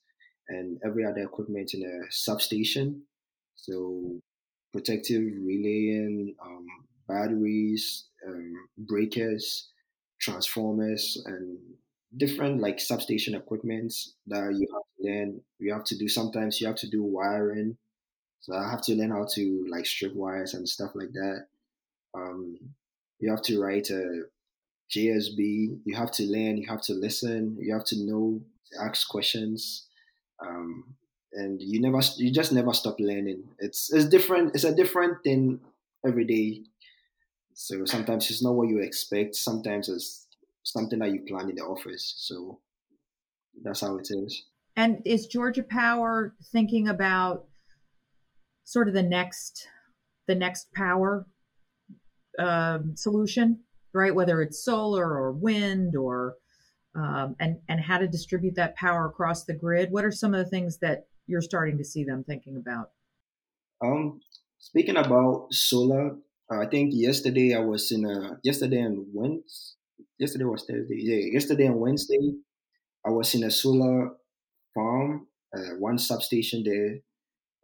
and 0.48 0.78
every 0.84 1.04
other 1.04 1.22
equipment 1.22 1.72
in 1.74 1.82
a 1.82 2.10
substation. 2.10 3.02
So 3.56 4.20
protective 4.72 5.22
relaying, 5.22 6.34
um, 6.44 6.66
batteries, 7.10 7.84
um, 8.26 8.54
breakers, 8.78 9.70
transformers, 10.20 11.02
and 11.26 11.58
different 12.16 12.60
like 12.60 12.80
substation 12.80 13.34
equipments 13.34 14.14
that 14.26 14.54
you 14.58 14.66
have 14.74 14.88
to 14.98 14.98
learn. 15.10 15.40
You 15.58 15.72
have 15.72 15.84
to 15.84 15.98
do 15.98 16.08
sometimes 16.08 16.60
you 16.60 16.66
have 16.68 16.76
to 16.84 16.90
do 16.90 17.02
wiring. 17.02 17.76
So 18.40 18.54
I 18.56 18.70
have 18.70 18.82
to 18.84 18.94
learn 18.94 19.10
how 19.10 19.26
to 19.34 19.66
like 19.70 19.86
strip 19.86 20.14
wires 20.14 20.54
and 20.54 20.68
stuff 20.68 20.92
like 20.94 21.12
that. 21.12 21.46
Um, 22.14 22.58
you 23.20 23.30
have 23.30 23.42
to 23.42 23.60
write 23.60 23.90
a 23.90 24.24
JSB. 24.88 25.80
You 25.84 25.94
have 25.96 26.10
to 26.12 26.24
learn. 26.24 26.56
You 26.58 26.68
have 26.68 26.82
to 26.82 26.94
listen. 26.94 27.56
You 27.60 27.74
have 27.74 27.84
to 27.86 27.98
know 28.04 28.42
ask 28.80 29.08
questions. 29.08 29.86
Um, 30.40 30.96
and 31.32 31.62
you 31.62 31.80
never, 31.80 32.00
you 32.18 32.32
just 32.32 32.52
never 32.52 32.72
stop 32.72 32.96
learning. 33.00 33.44
It's 33.58 33.92
it's 33.92 34.06
different. 34.08 34.54
It's 34.54 34.64
a 34.64 34.74
different 34.74 35.22
thing 35.24 35.60
every 36.06 36.24
day. 36.24 36.64
So 37.62 37.84
sometimes 37.84 38.30
it's 38.30 38.42
not 38.42 38.54
what 38.54 38.70
you 38.70 38.78
expect. 38.78 39.36
Sometimes 39.36 39.90
it's 39.90 40.26
something 40.62 40.98
that 41.00 41.12
you 41.12 41.20
plan 41.28 41.50
in 41.50 41.56
the 41.56 41.62
office. 41.62 42.14
So 42.16 42.58
that's 43.62 43.82
how 43.82 43.98
it 43.98 44.08
is. 44.10 44.46
And 44.76 45.02
is 45.04 45.26
Georgia 45.26 45.62
Power 45.62 46.34
thinking 46.52 46.88
about 46.88 47.44
sort 48.64 48.88
of 48.88 48.94
the 48.94 49.02
next 49.02 49.68
the 50.26 50.34
next 50.34 50.72
power 50.72 51.26
um, 52.38 52.94
solution, 52.96 53.60
right? 53.92 54.14
Whether 54.14 54.40
it's 54.40 54.64
solar 54.64 55.04
or 55.04 55.32
wind 55.32 55.96
or 55.96 56.36
um, 56.94 57.36
and 57.40 57.58
and 57.68 57.78
how 57.78 57.98
to 57.98 58.08
distribute 58.08 58.54
that 58.54 58.74
power 58.76 59.04
across 59.04 59.44
the 59.44 59.54
grid. 59.54 59.90
What 59.90 60.06
are 60.06 60.12
some 60.12 60.32
of 60.32 60.42
the 60.42 60.50
things 60.50 60.78
that 60.78 61.08
you're 61.26 61.42
starting 61.42 61.76
to 61.76 61.84
see 61.84 62.04
them 62.04 62.24
thinking 62.24 62.56
about? 62.56 62.92
Um, 63.82 64.22
speaking 64.58 64.96
about 64.96 65.52
solar, 65.52 66.16
I 66.50 66.66
think 66.66 66.90
yesterday 66.92 67.54
I 67.54 67.60
was 67.60 67.92
in 67.92 68.04
a 68.04 68.38
yesterday 68.42 68.80
and 68.80 69.06
Wednesday. 69.12 69.76
Yesterday 70.18 70.44
was 70.44 70.64
Thursday. 70.68 70.96
Yeah, 70.98 71.32
yesterday 71.32 71.66
and 71.66 71.78
Wednesday, 71.78 72.34
I 73.06 73.10
was 73.10 73.34
in 73.34 73.44
a 73.44 73.50
solar 73.50 74.10
farm, 74.74 75.28
uh, 75.56 75.76
one 75.78 75.98
substation 75.98 76.62
there 76.64 76.98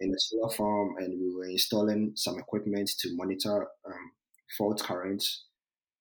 in 0.01 0.11
a 0.15 0.19
solar 0.19 0.53
farm, 0.53 0.97
and 0.99 1.21
we 1.21 1.35
were 1.35 1.47
installing 1.47 2.13
some 2.15 2.39
equipment 2.39 2.91
to 3.01 3.15
monitor 3.17 3.69
um, 3.87 4.13
fault 4.57 4.83
currents. 4.83 5.45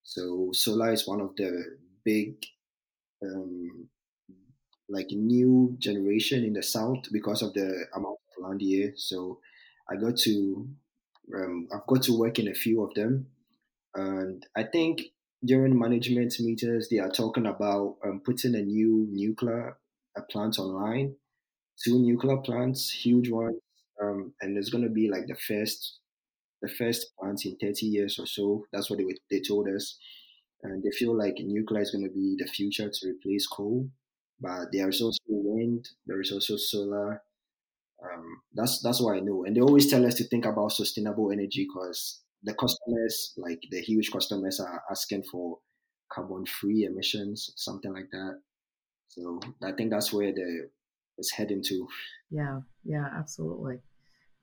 So 0.04 0.52
solar 0.54 0.92
is 0.94 1.08
one 1.08 1.22
of 1.22 1.36
the 1.36 1.78
big, 2.04 2.36
um, 3.24 3.90
like 4.88 5.08
new 5.10 5.76
generation 5.80 6.44
in 6.44 6.54
the 6.54 6.64
south 6.64 7.06
because 7.12 7.42
of 7.42 7.54
the 7.54 7.86
amount 7.96 8.20
of 8.38 8.44
land 8.48 8.62
here. 8.62 8.94
So 8.96 9.40
I 9.90 9.96
got 9.96 10.18
to, 10.18 10.68
um, 11.34 11.68
I've 11.74 11.88
got 11.88 12.04
to 12.04 12.18
work 12.18 12.40
in 12.40 12.48
a 12.48 12.54
few 12.54 12.84
of 12.84 12.94
them, 12.94 13.28
and 13.96 14.46
I 14.56 14.64
think 14.64 15.02
during 15.44 15.78
management 15.78 16.34
meetings 16.40 16.90
they 16.90 17.00
are 17.00 17.10
talking 17.12 17.46
about 17.46 17.98
um, 18.04 18.22
putting 18.26 18.56
a 18.56 18.62
new 18.62 19.08
nuclear 19.12 19.78
a 20.18 20.22
plant 20.24 20.60
online, 20.60 21.16
two 21.84 22.00
nuclear 22.00 22.38
plants, 22.38 22.90
huge 22.92 23.30
ones, 23.30 23.58
um, 24.02 24.34
and 24.42 24.58
it's 24.58 24.70
going 24.70 24.84
to 24.84 24.90
be 24.90 25.10
like 25.10 25.28
the 25.28 25.36
first 25.36 26.00
the 26.62 26.70
first 26.70 27.16
plant 27.20 27.46
in 27.46 27.58
30 27.58 27.86
years 27.86 28.18
or 28.20 28.26
so. 28.26 28.66
That's 28.72 28.90
what 28.90 29.00
they, 29.00 29.06
they 29.30 29.42
told 29.42 29.68
us. 29.70 29.98
And 30.64 30.84
they 30.84 30.92
feel 30.92 31.16
like 31.18 31.36
nuclear 31.40 31.82
is 31.82 31.92
going 31.92 32.06
to 32.06 32.14
be 32.14 32.36
the 32.40 32.48
future 32.48 32.90
to 32.90 33.10
replace 33.10 33.46
coal. 33.48 33.90
But 34.40 34.68
there 34.72 34.90
is 34.90 35.02
also 35.02 35.20
wind, 35.28 35.90
there 36.08 36.22
is 36.22 36.32
also 36.32 36.58
solar. 36.58 37.22
Um, 38.04 38.42
that's 38.54 38.82
that's 38.82 39.02
what 39.02 39.16
I 39.16 39.20
know. 39.20 39.46
And 39.46 39.56
they 39.56 39.62
always 39.62 39.90
tell 39.90 40.06
us 40.06 40.16
to 40.16 40.24
think 40.26 40.46
about 40.46 40.72
sustainable 40.72 41.32
energy 41.32 41.68
because 41.68 42.22
the 42.44 42.54
customers, 42.54 43.34
like 43.38 43.60
the 43.72 43.82
huge 43.82 44.12
customers, 44.12 44.60
are 44.60 44.82
asking 44.90 45.24
for 45.32 45.60
carbon-free 46.12 46.84
emissions, 46.84 47.52
something 47.56 47.92
like 47.94 48.10
that. 48.12 48.40
So 49.08 49.40
I 49.64 49.72
think 49.72 49.92
that's 49.92 50.14
where 50.14 50.32
the 50.32 50.70
it's 51.18 51.32
heading 51.32 51.64
to. 51.64 51.88
Yeah, 52.30 52.60
yeah, 52.84 53.08
absolutely 53.18 53.80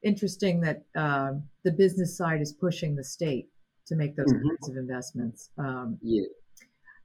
interesting 0.02 0.60
that 0.60 0.84
uh, 0.96 1.32
the 1.64 1.72
business 1.72 2.16
side 2.16 2.40
is 2.40 2.52
pushing 2.52 2.96
the 2.96 3.04
state 3.04 3.48
to 3.86 3.94
make 3.96 4.16
those 4.16 4.32
mm-hmm. 4.32 4.48
kinds 4.48 4.68
of 4.68 4.76
investments. 4.76 5.50
Um, 5.58 5.98
yeah. 6.02 6.26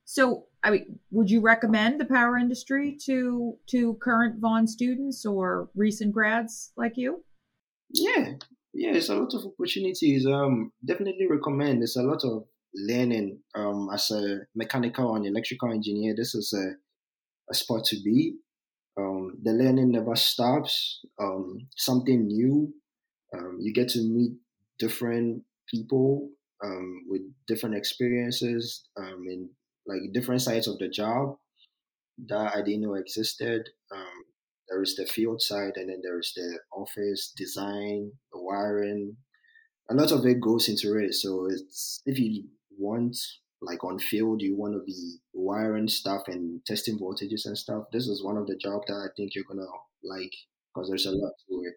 So, 0.09 0.45
I 0.63 0.71
mean, 0.71 0.99
would 1.11 1.29
you 1.29 1.41
recommend 1.41 1.99
the 1.99 2.05
power 2.05 2.37
industry 2.37 2.97
to 3.05 3.57
to 3.71 3.95
current 3.95 4.39
Vaughn 4.39 4.65
students 4.65 5.25
or 5.25 5.69
recent 5.75 6.13
grads 6.13 6.71
like 6.77 6.93
you? 6.95 7.25
Yeah, 7.89 8.35
yeah, 8.73 8.93
it's 8.93 9.09
a 9.09 9.15
lot 9.15 9.33
of 9.33 9.45
opportunities. 9.45 10.25
Um, 10.25 10.71
definitely 10.85 11.27
recommend. 11.27 11.81
There's 11.81 11.97
a 11.97 12.03
lot 12.03 12.23
of 12.23 12.45
learning. 12.73 13.39
Um, 13.53 13.89
as 13.93 14.09
a 14.11 14.39
mechanical 14.55 15.15
and 15.15 15.25
electrical 15.25 15.73
engineer, 15.73 16.15
this 16.15 16.33
is 16.35 16.53
a 16.53 16.75
a 17.51 17.53
spot 17.53 17.83
to 17.85 17.97
be. 18.01 18.35
Um, 18.97 19.37
the 19.43 19.51
learning 19.51 19.91
never 19.91 20.15
stops. 20.15 21.01
Um, 21.19 21.67
something 21.75 22.27
new 22.27 22.73
um, 23.33 23.57
you 23.59 23.73
get 23.73 23.89
to 23.89 23.99
meet 23.99 24.33
different 24.79 25.43
people 25.69 26.29
um, 26.63 27.03
with 27.07 27.21
different 27.47 27.75
experiences 27.75 28.87
um, 28.97 29.25
in 29.29 29.49
like 29.87 30.13
different 30.13 30.41
sides 30.41 30.67
of 30.67 30.77
the 30.79 30.89
job 30.89 31.37
that 32.27 32.55
I 32.55 32.61
didn't 32.61 32.81
know 32.81 32.95
existed. 32.95 33.69
Um, 33.91 34.23
there 34.69 34.81
is 34.81 34.95
the 34.95 35.05
field 35.05 35.41
side, 35.41 35.73
and 35.75 35.89
then 35.89 36.01
there 36.03 36.19
is 36.19 36.33
the 36.35 36.59
office 36.73 37.33
design, 37.35 38.11
the 38.33 38.41
wiring. 38.41 39.15
A 39.89 39.93
lot 39.95 40.11
of 40.11 40.25
it 40.25 40.41
goes 40.41 40.67
into 40.67 40.97
it. 40.97 41.13
So 41.13 41.47
it's 41.49 42.01
if 42.05 42.19
you 42.19 42.45
want 42.77 43.15
like 43.61 43.83
on 43.83 43.99
field, 43.99 44.41
you 44.41 44.55
want 44.55 44.73
to 44.73 44.83
be 44.85 45.17
wiring 45.33 45.87
stuff 45.87 46.23
and 46.27 46.63
testing 46.65 46.99
voltages 46.99 47.45
and 47.45 47.57
stuff. 47.57 47.85
This 47.91 48.07
is 48.07 48.23
one 48.23 48.37
of 48.37 48.47
the 48.47 48.57
jobs 48.57 48.85
that 48.87 48.95
I 48.95 49.07
think 49.15 49.33
you're 49.33 49.45
gonna 49.47 49.65
like 50.03 50.33
because 50.73 50.89
there's 50.89 51.05
a 51.05 51.11
lot 51.11 51.33
to 51.49 51.63
it. 51.65 51.75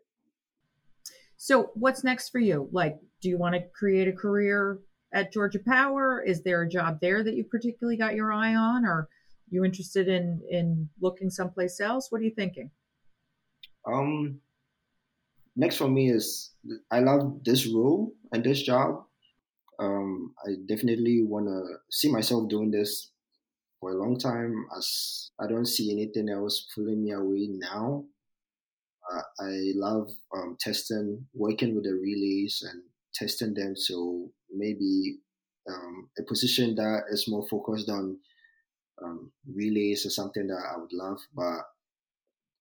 So, 1.37 1.71
what's 1.75 2.05
next 2.05 2.31
for 2.31 2.39
you? 2.39 2.69
Like, 2.71 2.99
do 3.23 3.29
you 3.29 3.39
want 3.39 3.55
to 3.55 3.63
create 3.75 4.09
a 4.09 4.13
career 4.13 4.81
at 5.13 5.33
Georgia 5.33 5.59
Power? 5.59 6.23
Is 6.23 6.43
there 6.43 6.63
a 6.63 6.69
job 6.69 6.99
there 7.01 7.23
that 7.25 7.35
you 7.35 7.45
particularly 7.45 7.97
got 7.97 8.15
your 8.15 8.33
eye 8.33 8.55
on, 8.55 8.85
or 8.85 9.09
you 9.51 9.65
interested 9.65 10.09
in 10.09 10.43
in 10.51 10.89
looking 11.01 11.31
someplace 11.31 11.81
else? 11.81 12.11
What 12.11 12.21
are 12.21 12.25
you 12.25 12.35
thinking? 12.35 12.71
Um, 13.87 14.41
next 15.57 15.77
for 15.77 15.89
me 15.89 16.11
is 16.11 16.53
I 16.91 17.01
love 17.01 17.43
this 17.45 17.67
role 17.67 18.13
and 18.33 18.45
this 18.45 18.63
job. 18.63 19.05
Um, 19.79 20.35
I 20.47 20.57
definitely 20.69 21.23
want 21.23 21.47
to 21.47 21.77
see 21.91 22.13
myself 22.13 22.49
doing 22.49 22.71
this 22.71 23.11
for 23.81 23.93
a 23.93 23.97
long 23.97 24.19
time. 24.19 24.67
As 24.77 25.31
I 25.41 25.47
don't 25.47 25.67
see 25.67 25.91
anything 25.91 26.29
else 26.29 26.67
pulling 26.75 27.03
me 27.03 27.13
away 27.13 27.49
now. 27.49 28.05
Uh, 29.11 29.23
I 29.41 29.73
love 29.75 30.11
um, 30.37 30.57
testing, 30.61 31.27
working 31.35 31.75
with 31.75 31.85
the 31.85 31.95
relays 31.95 32.63
and 32.71 32.83
testing 33.15 33.55
them. 33.55 33.75
So 33.75 34.31
maybe 34.53 35.19
um, 35.69 36.11
a 36.19 36.23
position 36.23 36.75
that 36.77 37.05
is 37.11 37.29
more 37.29 37.47
focused 37.49 37.89
on 37.89 38.19
um, 39.03 39.33
relays 39.55 40.07
is 40.07 40.17
something 40.17 40.47
that 40.49 40.63
I 40.75 40.79
would 40.79 40.93
love. 40.93 41.21
But 41.35 41.65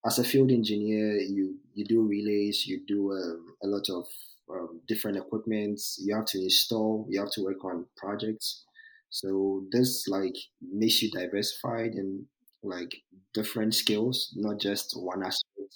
as 0.05 0.19
a 0.19 0.23
field 0.23 0.51
engineer, 0.51 1.17
you 1.19 1.57
you 1.73 1.85
do 1.85 2.01
relays, 2.07 2.65
you 2.65 2.81
do 2.87 3.11
um, 3.13 3.55
a 3.63 3.67
lot 3.67 3.89
of 3.89 4.05
um, 4.51 4.81
different 4.87 5.17
equipment. 5.17 5.79
You 5.99 6.15
have 6.15 6.25
to 6.27 6.41
install, 6.41 7.05
you 7.09 7.19
have 7.19 7.31
to 7.33 7.43
work 7.43 7.63
on 7.65 7.85
projects. 7.97 8.63
So 9.09 9.63
this 9.71 10.07
like 10.07 10.35
makes 10.61 11.01
you 11.01 11.11
diversified 11.11 11.95
in 11.95 12.27
like 12.63 12.93
different 13.33 13.73
skills, 13.75 14.33
not 14.35 14.59
just 14.59 14.93
one 14.95 15.23
aspect 15.23 15.75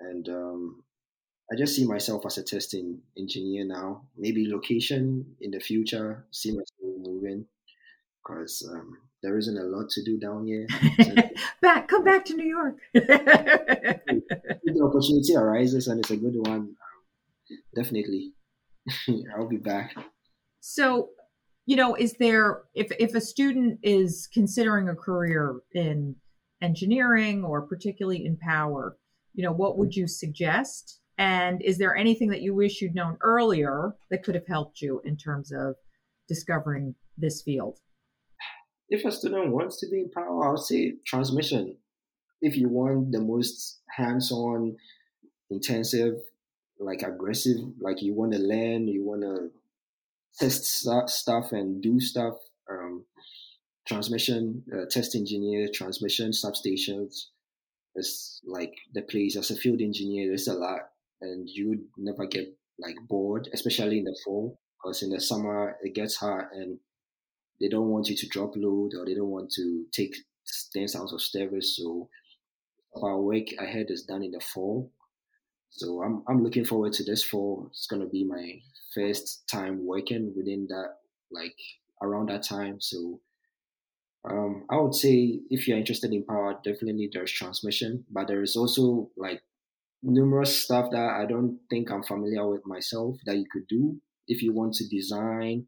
and 0.00 0.28
um, 0.28 0.82
I 1.50 1.54
just 1.56 1.76
see 1.76 1.86
myself 1.86 2.26
as 2.26 2.38
a 2.38 2.42
testing 2.42 3.00
engineer 3.16 3.64
now. 3.64 4.02
Maybe 4.16 4.48
location 4.48 5.36
in 5.40 5.52
the 5.52 5.60
future, 5.60 6.26
see 6.32 6.50
myself 6.50 6.98
moving 6.98 7.46
because 8.22 8.68
um, 8.72 8.98
there 9.22 9.38
isn't 9.38 9.56
a 9.56 9.62
lot 9.62 9.88
to 9.90 10.02
do 10.02 10.18
down 10.18 10.46
here. 10.46 10.66
back, 11.62 11.86
come 11.86 12.02
back 12.02 12.24
to 12.26 12.34
New 12.34 12.46
York. 12.46 12.76
the 12.94 14.00
opportunity 14.82 15.36
arises 15.36 15.86
and 15.86 16.00
it's 16.00 16.10
a 16.10 16.16
good 16.16 16.34
one, 16.34 16.56
um, 16.56 16.76
definitely, 17.74 18.32
I'll 19.36 19.48
be 19.48 19.56
back. 19.56 19.94
So, 20.60 21.10
you 21.64 21.76
know, 21.76 21.94
is 21.94 22.14
there 22.14 22.62
if 22.74 22.90
if 22.98 23.14
a 23.14 23.20
student 23.20 23.78
is 23.82 24.28
considering 24.32 24.88
a 24.88 24.96
career 24.96 25.60
in 25.72 26.16
engineering 26.60 27.44
or 27.44 27.62
particularly 27.62 28.24
in 28.24 28.36
power, 28.36 28.96
you 29.34 29.44
know, 29.44 29.52
what 29.52 29.78
would 29.78 29.94
you 29.94 30.08
suggest 30.08 31.00
And 31.18 31.62
is 31.62 31.78
there 31.78 31.96
anything 31.96 32.28
that 32.28 32.42
you 32.42 32.54
wish 32.54 32.80
you'd 32.80 32.94
known 32.94 33.16
earlier 33.22 33.94
that 34.10 34.22
could 34.22 34.34
have 34.34 34.46
helped 34.46 34.82
you 34.82 35.00
in 35.04 35.16
terms 35.16 35.50
of 35.52 35.76
discovering 36.28 36.94
this 37.16 37.42
field? 37.42 37.78
If 38.88 39.04
a 39.04 39.10
student 39.10 39.52
wants 39.52 39.80
to 39.80 39.88
be 39.88 40.00
in 40.00 40.10
power, 40.10 40.46
I 40.46 40.50
would 40.50 40.60
say 40.60 40.94
transmission. 41.06 41.76
If 42.42 42.56
you 42.56 42.68
want 42.68 43.12
the 43.12 43.20
most 43.20 43.80
hands 43.96 44.30
on, 44.30 44.76
intensive, 45.50 46.16
like 46.78 47.02
aggressive, 47.02 47.56
like 47.80 48.02
you 48.02 48.14
want 48.14 48.32
to 48.32 48.38
learn, 48.38 48.86
you 48.86 49.04
want 49.04 49.22
to 49.22 49.50
test 50.38 50.66
stuff 50.66 51.52
and 51.52 51.82
do 51.82 51.98
stuff, 51.98 52.34
um, 52.70 53.04
transmission, 53.86 54.62
uh, 54.72 54.84
test 54.90 55.14
engineer, 55.14 55.68
transmission 55.72 56.30
substations, 56.30 57.26
is 57.94 58.42
like 58.44 58.74
the 58.92 59.02
place 59.02 59.36
as 59.36 59.50
a 59.50 59.56
field 59.56 59.80
engineer. 59.80 60.28
There's 60.28 60.48
a 60.48 60.54
lot, 60.54 60.90
and 61.20 61.48
you 61.48 61.86
never 61.96 62.26
get 62.26 62.46
like 62.78 62.96
bored, 63.08 63.48
especially 63.52 63.98
in 63.98 64.04
the 64.04 64.16
fall, 64.24 64.58
because 64.78 65.02
in 65.02 65.10
the 65.10 65.20
summer 65.20 65.76
it 65.82 65.94
gets 65.94 66.16
hot 66.16 66.46
and 66.52 66.78
they 67.60 67.68
don't 67.68 67.88
want 67.88 68.08
you 68.08 68.16
to 68.16 68.28
drop 68.28 68.52
load 68.56 68.92
or 68.94 69.06
they 69.06 69.14
don't 69.14 69.30
want 69.30 69.50
to 69.52 69.86
take 69.92 70.14
things 70.72 70.94
out 70.94 71.12
of 71.12 71.22
service. 71.22 71.76
So 71.76 72.08
our 73.02 73.20
work 73.20 73.46
ahead 73.58 73.86
is 73.88 74.04
done 74.04 74.22
in 74.22 74.32
the 74.32 74.40
fall. 74.40 74.90
So 75.70 76.02
I'm 76.02 76.22
I'm 76.28 76.42
looking 76.42 76.64
forward 76.64 76.92
to 76.94 77.04
this 77.04 77.22
fall. 77.22 77.66
It's 77.70 77.86
gonna 77.86 78.06
be 78.06 78.24
my 78.24 78.60
first 78.94 79.46
time 79.48 79.86
working 79.86 80.32
within 80.36 80.66
that 80.68 80.96
like 81.30 81.56
around 82.02 82.28
that 82.28 82.42
time. 82.42 82.80
So 82.80 83.20
um, 84.28 84.64
I 84.70 84.76
would 84.76 84.94
say 84.94 85.40
if 85.50 85.68
you're 85.68 85.78
interested 85.78 86.12
in 86.12 86.24
power, 86.24 86.58
definitely 86.64 87.10
there's 87.12 87.30
transmission, 87.30 88.04
but 88.10 88.26
there 88.26 88.42
is 88.42 88.56
also 88.56 89.10
like 89.16 89.42
numerous 90.06 90.62
stuff 90.62 90.90
that 90.92 91.10
I 91.10 91.26
don't 91.26 91.58
think 91.68 91.90
I'm 91.90 92.02
familiar 92.02 92.48
with 92.48 92.66
myself 92.66 93.16
that 93.26 93.36
you 93.36 93.46
could 93.52 93.66
do 93.68 94.00
if 94.28 94.42
you 94.42 94.52
want 94.52 94.74
to 94.74 94.88
design, 94.88 95.66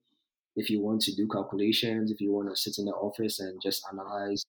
if 0.57 0.71
you 0.71 0.80
want 0.80 1.02
to 1.02 1.14
do 1.14 1.28
calculations, 1.28 2.11
if 2.11 2.21
you 2.21 2.33
want 2.33 2.49
to 2.49 2.57
sit 2.57 2.78
in 2.78 2.85
the 2.85 2.92
office 2.92 3.40
and 3.40 3.61
just 3.62 3.83
analyze. 3.92 4.45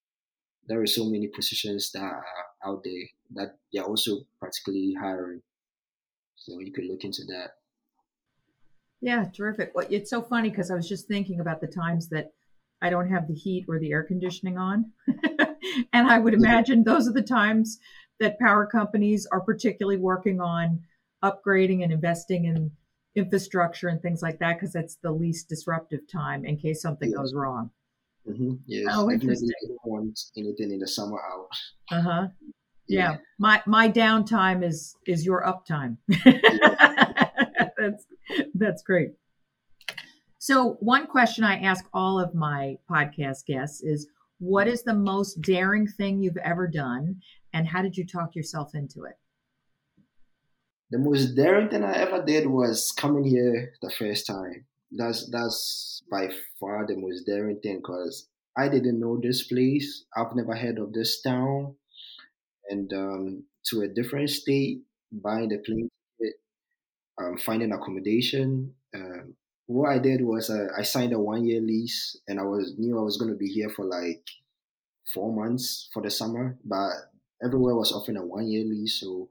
There 0.68 0.82
are 0.82 0.88
so 0.88 1.06
many 1.06 1.28
positions 1.28 1.92
that 1.94 2.04
are 2.04 2.26
out 2.64 2.84
there 2.84 3.04
that 3.34 3.58
they're 3.74 3.84
also 3.84 4.20
practically 4.40 4.96
hiring. 5.00 5.42
So 6.36 6.60
you 6.60 6.72
could 6.72 6.86
look 6.86 7.04
into 7.04 7.24
that. 7.26 7.52
Yeah, 9.02 9.26
terrific. 9.36 9.72
Well, 9.74 9.88
it's 9.90 10.10
so 10.10 10.22
funny 10.22 10.50
because 10.50 10.70
I 10.70 10.76
was 10.76 10.88
just 10.88 11.08
thinking 11.08 11.40
about 11.40 11.62
the 11.62 11.68
times 11.68 12.10
that 12.10 12.34
I 12.82 12.90
don't 12.90 13.10
have 13.10 13.28
the 13.28 13.34
heat 13.34 13.66
or 13.68 13.80
the 13.80 13.92
air 13.92 14.04
conditioning 14.04 14.58
on. 14.58 14.92
and 15.94 16.08
I 16.08 16.20
would 16.20 16.34
mm-hmm. 16.34 16.44
imagine 16.44 16.84
those 16.84 17.08
are 17.08 17.14
the 17.14 17.22
times 17.22 17.80
that 18.20 18.40
power 18.40 18.66
companies 18.66 19.28
are 19.32 19.42
particularly 19.42 19.98
working 19.98 20.42
on 20.42 20.82
upgrading 21.24 21.84
and 21.84 21.92
investing 21.92 22.46
in 22.46 22.72
infrastructure 23.16 23.88
and 23.88 24.02
things 24.02 24.22
like 24.22 24.40
that 24.40 24.54
because 24.54 24.74
that's 24.74 24.96
the 24.96 25.12
least 25.12 25.50
disruptive 25.50 26.02
time 26.12 26.46
in 26.46 26.58
case 26.58 26.82
something 26.82 27.10
yes. 27.10 27.18
goes 27.18 27.34
wrong. 27.34 27.70
Mm-hmm. 28.28 28.54
Yes, 28.68 28.88
oh, 28.92 29.10
interesting. 29.10 29.50
anything 30.38 30.72
in 30.72 30.80
the 30.80 30.88
summer 30.88 31.20
out. 31.32 31.48
Uh 31.92 32.02
huh. 32.02 32.28
Yeah. 32.88 33.12
yeah. 33.12 33.18
my 33.38 33.62
my 33.66 33.90
downtime 33.90 34.64
is 34.64 34.96
is 35.08 35.26
your 35.26 35.44
uptime. 35.44 35.98
that's 37.78 38.06
that's 38.54 38.84
great. 38.84 39.12
So, 40.38 40.78
one 40.80 41.08
question 41.08 41.44
I 41.44 41.60
ask 41.60 41.86
all 41.94 42.20
of 42.20 42.34
my 42.34 42.78
podcast 42.90 43.46
guests 43.46 43.82
is 43.82 44.08
what 44.40 44.68
is 44.68 44.84
the 44.84 44.94
most 44.94 45.42
daring 45.42 45.86
thing 45.86 46.20
you've 46.20 46.38
ever 46.38 46.68
done, 46.68 47.22
and 47.54 47.68
how 47.68 47.82
did 47.82 47.98
you 47.98 48.06
talk 48.06 48.36
yourself 48.36 48.76
into 48.76 49.04
it? 49.04 49.18
The 50.92 50.98
most 50.98 51.36
daring 51.36 51.70
thing 51.70 51.84
I 51.84 51.94
ever 51.94 52.24
did 52.24 52.48
was 52.48 52.92
coming 52.92 53.24
here 53.24 53.74
the 53.82 53.92
first 53.92 54.26
time. 54.26 54.66
That's 54.92 55.30
that's 55.30 56.02
by 56.10 56.30
far 56.60 56.88
the 56.88 56.96
most 56.96 57.26
daring 57.26 57.60
thing 57.60 57.78
because 57.78 58.28
I 58.58 58.70
didn't 58.70 59.00
know 59.00 59.20
this 59.22 59.44
place. 59.44 60.06
I've 60.18 60.36
never 60.36 60.56
heard 60.56 60.80
of 60.80 60.92
this 60.92 61.22
town, 61.22 61.76
and 62.70 62.92
um, 62.94 63.44
to 63.68 63.82
a 63.82 63.88
different 63.88 64.32
state, 64.32 64.82
buying 65.12 65.50
the 65.50 65.60
plane 65.60 65.90
ticket, 66.20 66.36
um, 67.22 67.38
finding 67.38 67.72
accommodation, 67.72 68.74
um, 68.96 69.36
what 69.68 69.92
I 69.92 70.00
did 70.00 70.22
was 70.24 70.50
uh, 70.50 70.68
I 70.76 70.82
signed 70.82 71.14
a 71.14 71.20
one 71.20 71.46
year 71.46 71.62
lease, 71.62 72.18
and 72.28 72.40
I 72.40 72.44
was 72.44 72.74
knew 72.80 72.98
I 72.98 73.04
was 73.04 73.18
going 73.18 73.32
to 73.32 73.38
be 73.38 73.48
here 73.48 73.70
for 73.70 73.86
like 73.86 74.24
four 75.14 75.32
months 75.32 75.90
for 75.94 76.02
the 76.02 76.10
summer, 76.10 76.58
but 76.66 76.90
everywhere 77.44 77.76
was 77.76 77.92
offering 77.92 78.18
a 78.18 78.26
one 78.26 78.48
year 78.48 78.66
lease, 78.66 79.00
so 79.00 79.30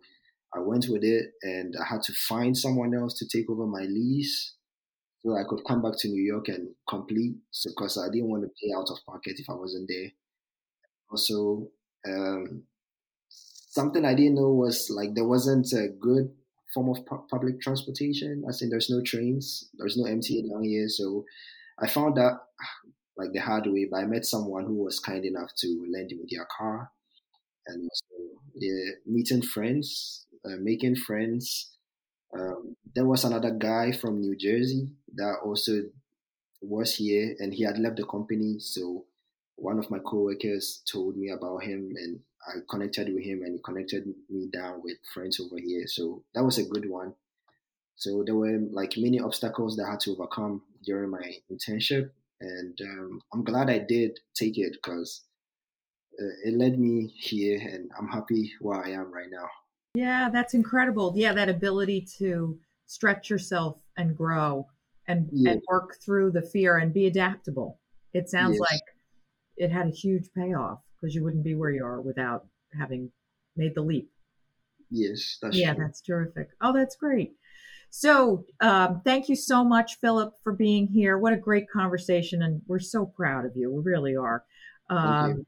I 0.54 0.60
went 0.60 0.86
with 0.88 1.04
it, 1.04 1.32
and 1.42 1.74
I 1.80 1.84
had 1.86 2.02
to 2.02 2.12
find 2.12 2.56
someone 2.56 2.94
else 2.94 3.18
to 3.18 3.28
take 3.28 3.50
over 3.50 3.66
my 3.66 3.82
lease 3.82 4.54
so 5.24 5.36
I 5.36 5.42
could 5.48 5.64
come 5.66 5.82
back 5.82 5.94
to 5.98 6.08
New 6.08 6.22
York 6.22 6.48
and 6.48 6.68
complete. 6.88 7.36
So 7.50 7.70
because 7.70 7.98
I 7.98 8.10
didn't 8.10 8.30
want 8.30 8.44
to 8.44 8.48
pay 8.48 8.72
out 8.76 8.88
of 8.90 9.04
pocket 9.04 9.38
if 9.38 9.50
I 9.50 9.54
wasn't 9.54 9.88
there. 9.88 10.10
Also, 11.10 11.68
um, 12.06 12.62
something 13.28 14.04
I 14.04 14.14
didn't 14.14 14.36
know 14.36 14.52
was 14.52 14.90
like 14.90 15.14
there 15.14 15.26
wasn't 15.26 15.72
a 15.72 15.88
good 15.88 16.30
form 16.72 16.90
of 16.90 17.04
pu- 17.06 17.26
public 17.30 17.60
transportation. 17.60 18.44
I 18.48 18.52
think 18.52 18.70
there's 18.70 18.90
no 18.90 19.02
trains, 19.02 19.68
there's 19.78 19.96
no 19.96 20.04
MTA 20.04 20.48
down 20.48 20.64
here. 20.64 20.88
So 20.88 21.24
I 21.80 21.88
found 21.88 22.16
that 22.16 22.40
like 23.16 23.32
the 23.32 23.40
hard 23.40 23.66
way, 23.66 23.88
but 23.90 23.98
I 23.98 24.06
met 24.06 24.24
someone 24.24 24.64
who 24.64 24.84
was 24.84 25.00
kind 25.00 25.24
enough 25.24 25.50
to 25.58 25.86
lend 25.92 26.10
me 26.10 26.24
their 26.30 26.46
car. 26.56 26.90
And 27.68 27.88
also, 27.90 28.40
yeah, 28.54 28.92
meeting 29.06 29.42
friends, 29.42 30.26
uh, 30.44 30.56
making 30.60 30.96
friends. 30.96 31.76
Um, 32.38 32.76
there 32.94 33.06
was 33.06 33.24
another 33.24 33.52
guy 33.52 33.92
from 33.92 34.20
New 34.20 34.36
Jersey 34.36 34.90
that 35.16 35.36
also 35.44 35.82
was 36.62 36.96
here 36.96 37.36
and 37.38 37.54
he 37.54 37.64
had 37.64 37.78
left 37.78 37.96
the 37.96 38.04
company. 38.06 38.58
So 38.58 39.06
one 39.56 39.78
of 39.78 39.90
my 39.90 39.98
coworkers 39.98 40.82
told 40.90 41.16
me 41.16 41.30
about 41.30 41.64
him 41.64 41.94
and 41.96 42.20
I 42.46 42.60
connected 42.70 43.12
with 43.12 43.24
him 43.24 43.42
and 43.42 43.54
he 43.54 43.60
connected 43.64 44.06
me 44.30 44.48
down 44.52 44.82
with 44.82 44.98
friends 45.14 45.40
over 45.40 45.58
here. 45.58 45.86
So 45.86 46.24
that 46.34 46.44
was 46.44 46.58
a 46.58 46.64
good 46.64 46.88
one. 46.88 47.14
So 47.96 48.22
there 48.24 48.34
were 48.34 48.58
like 48.70 48.94
many 48.96 49.20
obstacles 49.20 49.76
that 49.76 49.86
I 49.86 49.90
had 49.92 50.00
to 50.00 50.12
overcome 50.12 50.62
during 50.84 51.10
my 51.10 51.34
internship, 51.50 52.10
and 52.40 52.78
um, 52.82 53.20
I'm 53.32 53.44
glad 53.44 53.68
I 53.68 53.78
did 53.78 54.20
take 54.34 54.56
it 54.56 54.72
because 54.74 55.24
it 56.18 56.54
led 56.54 56.78
me 56.78 57.12
here, 57.16 57.60
and 57.60 57.90
I'm 57.98 58.08
happy 58.08 58.52
where 58.60 58.84
I 58.84 58.90
am 58.90 59.12
right 59.12 59.30
now. 59.30 59.48
Yeah, 59.94 60.28
that's 60.30 60.54
incredible. 60.54 61.12
Yeah, 61.16 61.32
that 61.32 61.48
ability 61.48 62.06
to 62.18 62.58
stretch 62.86 63.30
yourself 63.30 63.78
and 63.96 64.16
grow 64.16 64.66
and, 65.06 65.28
yeah. 65.32 65.52
and 65.52 65.62
work 65.68 65.96
through 66.04 66.32
the 66.32 66.42
fear 66.42 66.78
and 66.78 66.92
be 66.92 67.06
adaptable. 67.06 67.78
It 68.14 68.28
sounds 68.28 68.58
yes. 68.60 68.60
like 68.60 68.82
it 69.56 69.70
had 69.70 69.86
a 69.86 69.90
huge 69.90 70.28
payoff 70.36 70.80
because 71.00 71.14
you 71.14 71.22
wouldn't 71.24 71.44
be 71.44 71.54
where 71.54 71.70
you 71.70 71.84
are 71.84 72.00
without 72.00 72.46
having 72.78 73.10
made 73.56 73.74
the 73.74 73.82
leap. 73.82 74.10
Yes, 74.90 75.38
that's 75.42 75.56
yeah, 75.56 75.74
true. 75.74 75.84
that's 75.84 76.00
terrific. 76.00 76.48
Oh, 76.60 76.72
that's 76.72 76.96
great. 76.96 77.32
So, 77.90 78.44
um, 78.60 79.00
thank 79.04 79.28
you 79.28 79.36
so 79.36 79.64
much, 79.64 79.98
Philip, 80.00 80.34
for 80.42 80.52
being 80.52 80.86
here. 80.86 81.18
What 81.18 81.32
a 81.32 81.36
great 81.36 81.70
conversation, 81.70 82.42
and 82.42 82.60
we're 82.66 82.78
so 82.78 83.06
proud 83.06 83.46
of 83.46 83.56
you. 83.56 83.70
We 83.70 83.82
really 83.82 84.16
are. 84.16 84.44
Um, 84.90 85.46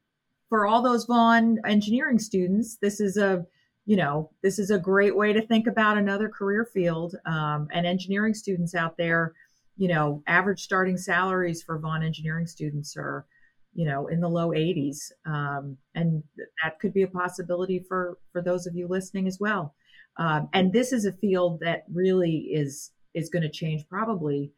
for 0.50 0.66
all 0.66 0.82
those 0.82 1.06
Vaughn 1.06 1.58
engineering 1.66 2.18
students, 2.18 2.76
this 2.76 3.00
is 3.00 3.16
a 3.16 3.46
you 3.86 3.96
know 3.96 4.30
this 4.42 4.58
is 4.58 4.70
a 4.70 4.78
great 4.78 5.16
way 5.16 5.32
to 5.32 5.46
think 5.46 5.66
about 5.66 5.96
another 5.96 6.28
career 6.28 6.68
field. 6.74 7.14
Um, 7.24 7.68
and 7.72 7.86
engineering 7.86 8.34
students 8.34 8.74
out 8.74 8.98
there, 8.98 9.32
you 9.78 9.88
know, 9.88 10.22
average 10.26 10.62
starting 10.62 10.98
salaries 10.98 11.62
for 11.62 11.78
Vaughn 11.78 12.02
engineering 12.02 12.46
students 12.46 12.96
are 12.98 13.24
you 13.72 13.86
know 13.86 14.08
in 14.08 14.20
the 14.20 14.28
low 14.28 14.48
80s 14.48 15.12
um, 15.26 15.76
and 15.94 16.22
that 16.62 16.78
could 16.80 16.92
be 16.92 17.02
a 17.02 17.08
possibility 17.08 17.78
for 17.88 18.18
for 18.32 18.42
those 18.42 18.66
of 18.66 18.74
you 18.74 18.88
listening 18.88 19.28
as 19.28 19.38
well 19.38 19.74
um, 20.16 20.48
and 20.52 20.72
this 20.72 20.92
is 20.92 21.04
a 21.04 21.12
field 21.12 21.60
that 21.60 21.84
really 21.92 22.48
is 22.52 22.90
is 23.14 23.28
going 23.28 23.42
to 23.42 23.48
change 23.48 23.88
probably 23.88 24.52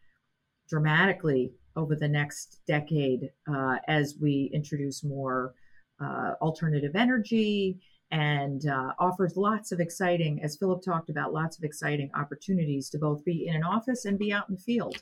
dramatically 0.69 1.53
over 1.77 1.95
the 1.95 2.09
next 2.09 2.61
decade 2.67 3.31
uh, 3.53 3.77
as 3.87 4.17
we 4.21 4.51
introduce 4.55 5.05
more 5.05 5.55
uh, 6.03 6.35
alternative 6.41 6.97
energy 6.97 7.79
and 8.11 8.67
uh, 8.67 8.93
offers 8.99 9.37
lots 9.37 9.73
of 9.73 9.81
exciting 9.81 10.43
as 10.43 10.57
philip 10.57 10.83
talked 10.83 11.11
about 11.11 11.33
lots 11.33 11.57
of 11.57 11.65
exciting 11.65 12.11
opportunities 12.15 12.91
to 12.91 12.99
both 12.99 13.25
be 13.25 13.47
in 13.47 13.57
an 13.57 13.65
office 13.65 14.05
and 14.05 14.19
be 14.19 14.33
out 14.33 14.49
in 14.49 14.55
the 14.57 14.61
field 14.61 14.97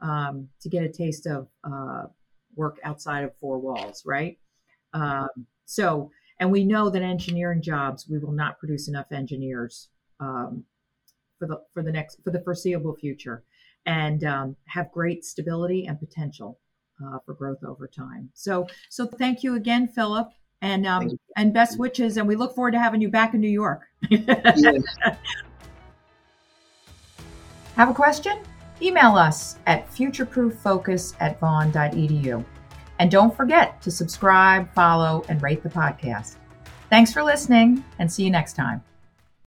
um, 0.00 0.48
to 0.60 0.68
get 0.68 0.84
a 0.84 0.88
taste 0.88 1.26
of 1.26 1.48
uh, 1.64 2.04
work 2.56 2.78
outside 2.84 3.24
of 3.24 3.36
four 3.40 3.58
walls, 3.58 4.04
right? 4.04 4.38
Um, 4.92 5.28
so, 5.64 6.10
and 6.40 6.50
we 6.50 6.64
know 6.64 6.90
that 6.90 7.02
engineering 7.02 7.62
jobs, 7.62 8.08
we 8.08 8.18
will 8.18 8.32
not 8.32 8.58
produce 8.58 8.88
enough 8.88 9.12
engineers 9.12 9.88
um, 10.20 10.64
for 11.38 11.46
the 11.46 11.60
for 11.72 11.82
the 11.82 11.92
next 11.92 12.22
for 12.22 12.30
the 12.30 12.42
foreseeable 12.42 12.94
future, 12.94 13.44
and 13.86 14.24
um, 14.24 14.56
have 14.66 14.90
great 14.92 15.24
stability 15.24 15.86
and 15.86 15.98
potential 15.98 16.60
uh, 17.04 17.18
for 17.24 17.34
growth 17.34 17.62
over 17.64 17.88
time. 17.88 18.30
So, 18.34 18.66
so 18.90 19.06
thank 19.06 19.42
you 19.42 19.54
again, 19.54 19.88
Philip, 19.88 20.30
and 20.64 20.86
um, 20.86 21.10
and 21.36 21.52
best 21.52 21.78
wishes, 21.78 22.16
and 22.16 22.26
we 22.26 22.36
look 22.36 22.54
forward 22.54 22.70
to 22.72 22.78
having 22.78 23.02
you 23.02 23.10
back 23.10 23.34
in 23.34 23.40
New 23.40 23.48
York. 23.48 23.82
Have 27.76 27.90
a 27.90 27.94
question? 27.94 28.38
Email 28.80 29.16
us 29.16 29.58
at 29.66 29.90
futureprooffocus 29.90 31.14
at 31.20 31.38
vaughn.edu. 31.38 32.44
And 32.98 33.10
don't 33.10 33.36
forget 33.36 33.82
to 33.82 33.90
subscribe, 33.90 34.72
follow, 34.72 35.24
and 35.28 35.42
rate 35.42 35.62
the 35.62 35.68
podcast. 35.68 36.36
Thanks 36.88 37.12
for 37.12 37.22
listening, 37.22 37.84
and 37.98 38.10
see 38.10 38.24
you 38.24 38.30
next 38.30 38.54
time. 38.54 38.82